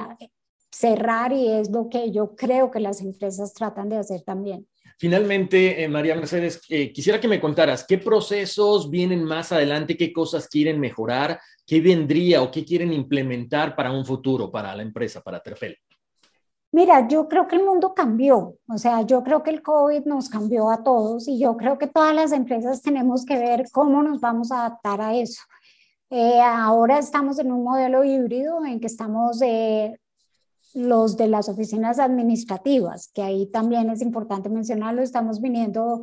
[0.70, 4.68] cerrar y es lo que yo creo que las empresas tratan de hacer también.
[5.02, 10.12] Finalmente, eh, María Mercedes, eh, quisiera que me contaras qué procesos vienen más adelante, qué
[10.12, 11.40] cosas quieren mejorar,
[11.72, 15.74] qué vendría o qué quieren implementar para un futuro, para la empresa, para Terpel.
[16.70, 20.28] Mira, yo creo que el mundo cambió, o sea, yo creo que el COVID nos
[20.28, 24.20] cambió a todos y yo creo que todas las empresas tenemos que ver cómo nos
[24.20, 25.40] vamos a adaptar a eso.
[26.10, 29.40] Eh, ahora estamos en un modelo híbrido en que estamos
[30.74, 36.02] los de las oficinas administrativas, que ahí también es importante mencionarlo, estamos viniendo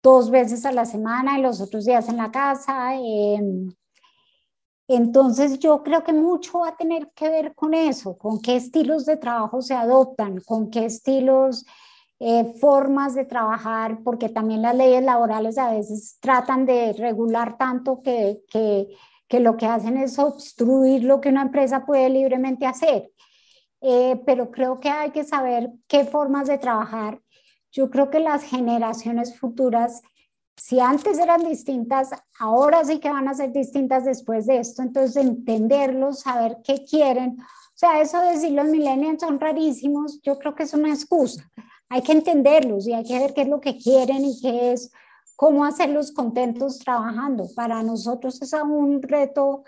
[0.00, 2.94] dos veces a la semana y los otros días en la casa.
[2.94, 3.72] Em,
[4.88, 9.06] entonces yo creo que mucho va a tener que ver con eso, con qué estilos
[9.06, 11.64] de trabajo se adoptan, con qué estilos,
[12.18, 18.00] eh, formas de trabajar, porque también las leyes laborales a veces tratan de regular tanto
[18.02, 18.88] que, que,
[19.28, 23.10] que lo que hacen es obstruir lo que una empresa puede libremente hacer.
[23.80, 27.20] Eh, pero creo que hay que saber qué formas de trabajar.
[27.72, 30.02] Yo creo que las generaciones futuras,
[30.56, 34.82] si antes eran distintas, ahora sí que van a ser distintas después de esto.
[34.82, 37.38] Entonces, entenderlos, saber qué quieren.
[37.40, 41.50] O sea, eso de decir los millennials son rarísimos, yo creo que es una excusa.
[41.88, 44.92] Hay que entenderlos y hay que ver qué es lo que quieren y qué es,
[45.36, 47.46] cómo hacerlos contentos trabajando.
[47.54, 49.64] Para nosotros es un reto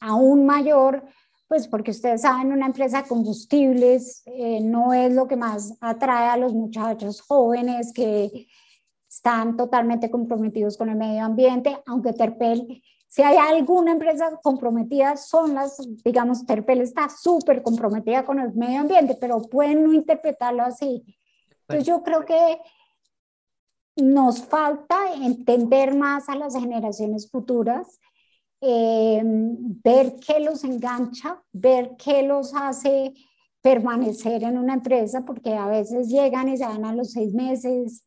[0.00, 1.04] aún mayor
[1.50, 6.28] pues porque ustedes saben, una empresa de combustibles eh, no es lo que más atrae
[6.28, 8.46] a los muchachos jóvenes que
[9.10, 15.54] están totalmente comprometidos con el medio ambiente, aunque Terpel, si hay alguna empresa comprometida, son
[15.54, 21.02] las, digamos, Terpel está súper comprometida con el medio ambiente, pero pueden no interpretarlo así.
[21.62, 22.60] Entonces yo creo que
[23.96, 27.98] nos falta entender más a las generaciones futuras
[28.62, 33.14] eh, ver qué los engancha, ver qué los hace
[33.62, 38.06] permanecer en una empresa, porque a veces llegan y se van a los seis meses.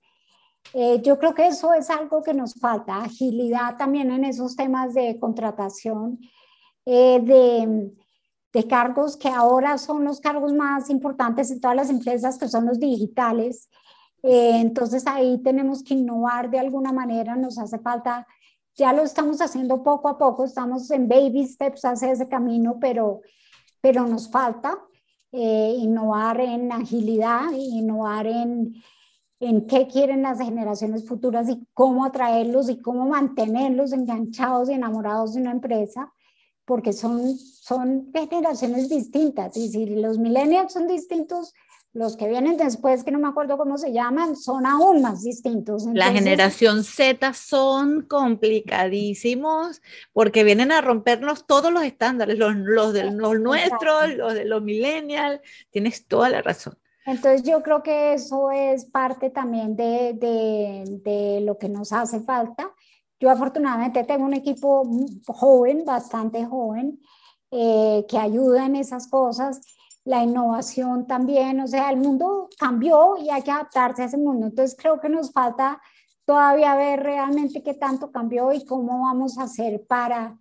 [0.73, 4.93] Eh, yo creo que eso es algo que nos falta, agilidad también en esos temas
[4.93, 6.19] de contratación,
[6.85, 7.93] eh, de,
[8.53, 12.65] de cargos que ahora son los cargos más importantes en todas las empresas, que son
[12.65, 13.69] los digitales.
[14.21, 18.25] Eh, entonces ahí tenemos que innovar de alguna manera, nos hace falta,
[18.75, 23.21] ya lo estamos haciendo poco a poco, estamos en baby steps hacia ese camino, pero,
[23.81, 24.79] pero nos falta
[25.31, 28.75] eh, innovar en agilidad, innovar en,
[29.45, 35.33] en qué quieren las generaciones futuras y cómo atraerlos y cómo mantenerlos enganchados y enamorados
[35.33, 36.11] de una empresa,
[36.65, 39.57] porque son, son generaciones distintas.
[39.57, 41.53] Y si los millennials son distintos,
[41.93, 45.85] los que vienen después, que no me acuerdo cómo se llaman, son aún más distintos.
[45.93, 49.81] la generación Z son complicadísimos
[50.11, 54.63] porque vienen a rompernos todos los estándares, los, los de los nuestros, los de los
[54.63, 55.39] millennials.
[55.69, 56.75] Tienes toda la razón.
[57.05, 62.21] Entonces yo creo que eso es parte también de, de, de lo que nos hace
[62.21, 62.71] falta.
[63.19, 64.83] Yo afortunadamente tengo un equipo
[65.27, 66.99] joven, bastante joven,
[67.51, 69.61] eh, que ayuda en esas cosas
[70.05, 74.47] la innovación también, o sea, el mundo cambió y hay que adaptarse a ese mundo.
[74.47, 75.81] Entonces creo que nos falta
[76.25, 80.37] todavía ver realmente qué tanto cambió y cómo vamos a hacer para,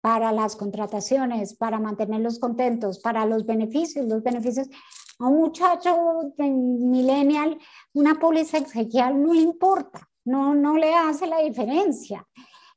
[0.00, 4.06] para las contrataciones, para mantenerlos contentos, para los beneficios.
[4.06, 4.68] Los beneficios
[5.18, 5.96] a un muchacho
[6.38, 7.58] millennial,
[7.94, 12.26] una póliza exequial no le importa, no, no le hace la diferencia.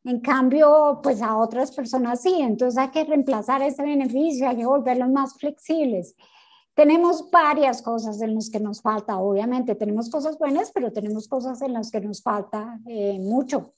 [0.03, 4.65] En cambio, pues a otras personas sí, entonces hay que reemplazar ese beneficio, hay que
[4.65, 6.15] volverlos más flexibles.
[6.73, 11.61] Tenemos varias cosas en las que nos falta, obviamente, tenemos cosas buenas, pero tenemos cosas
[11.61, 13.73] en las que nos falta eh, mucho,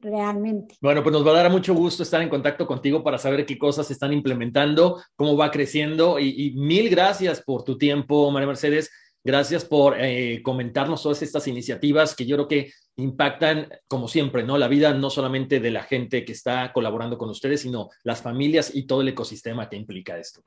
[0.00, 0.76] realmente.
[0.80, 3.58] Bueno, pues nos va a dar mucho gusto estar en contacto contigo para saber qué
[3.58, 8.46] cosas se están implementando, cómo va creciendo y, y mil gracias por tu tiempo, María
[8.46, 8.90] Mercedes.
[9.24, 14.56] Gracias por eh, comentarnos todas estas iniciativas que yo creo que impactan, como siempre, ¿no?
[14.56, 18.74] La vida no solamente de la gente que está colaborando con ustedes, sino las familias
[18.74, 20.40] y todo el ecosistema que implica esto.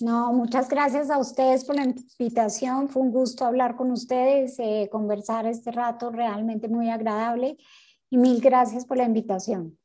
[0.00, 2.88] No, muchas gracias a ustedes por la invitación.
[2.88, 7.56] Fue un gusto hablar con ustedes, eh, conversar este rato realmente muy agradable
[8.10, 9.78] y mil gracias por la invitación.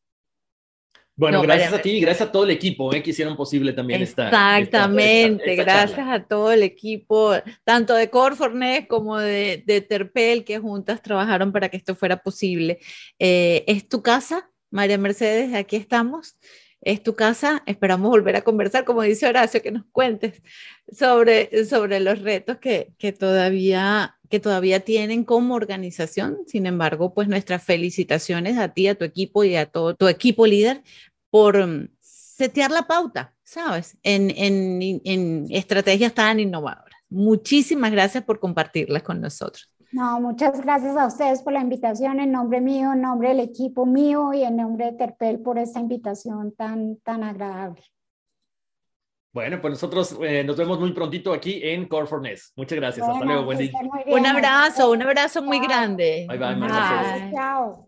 [1.16, 4.02] Bueno, gracias a ti y gracias a todo el equipo eh, que hicieron posible también
[4.02, 4.26] esta.
[4.26, 11.04] Exactamente, gracias a todo el equipo, tanto de Corfornet como de, de, Terpel, que juntas
[11.04, 12.80] trabajaron para que esto fuera posible.
[13.20, 16.36] Eh, es tu casa, María Mercedes, aquí estamos.
[16.84, 20.42] Es tu casa, esperamos volver a conversar, como dice Horacio, que nos cuentes
[20.92, 26.40] sobre, sobre los retos que, que todavía que todavía tienen como organización.
[26.48, 30.48] Sin embargo, pues nuestras felicitaciones a ti, a tu equipo y a todo tu equipo
[30.48, 30.82] líder
[31.30, 33.96] por mm, setear la pauta, ¿sabes?
[34.02, 36.98] En, en, en estrategias tan innovadoras.
[37.10, 39.70] Muchísimas gracias por compartirlas con nosotros.
[39.94, 43.86] No, muchas gracias a ustedes por la invitación, en nombre mío, en nombre del equipo
[43.86, 47.84] mío y en nombre de Terpel por esta invitación tan, tan agradable.
[49.32, 52.54] Bueno, pues nosotros eh, nos vemos muy prontito aquí en Core for Ness.
[52.56, 53.08] Muchas gracias.
[53.08, 53.72] Hasta luego, Wendy.
[54.08, 56.26] Un abrazo, un abrazo muy grande.
[56.28, 57.32] Bye bye, bye.
[57.32, 57.88] Chao.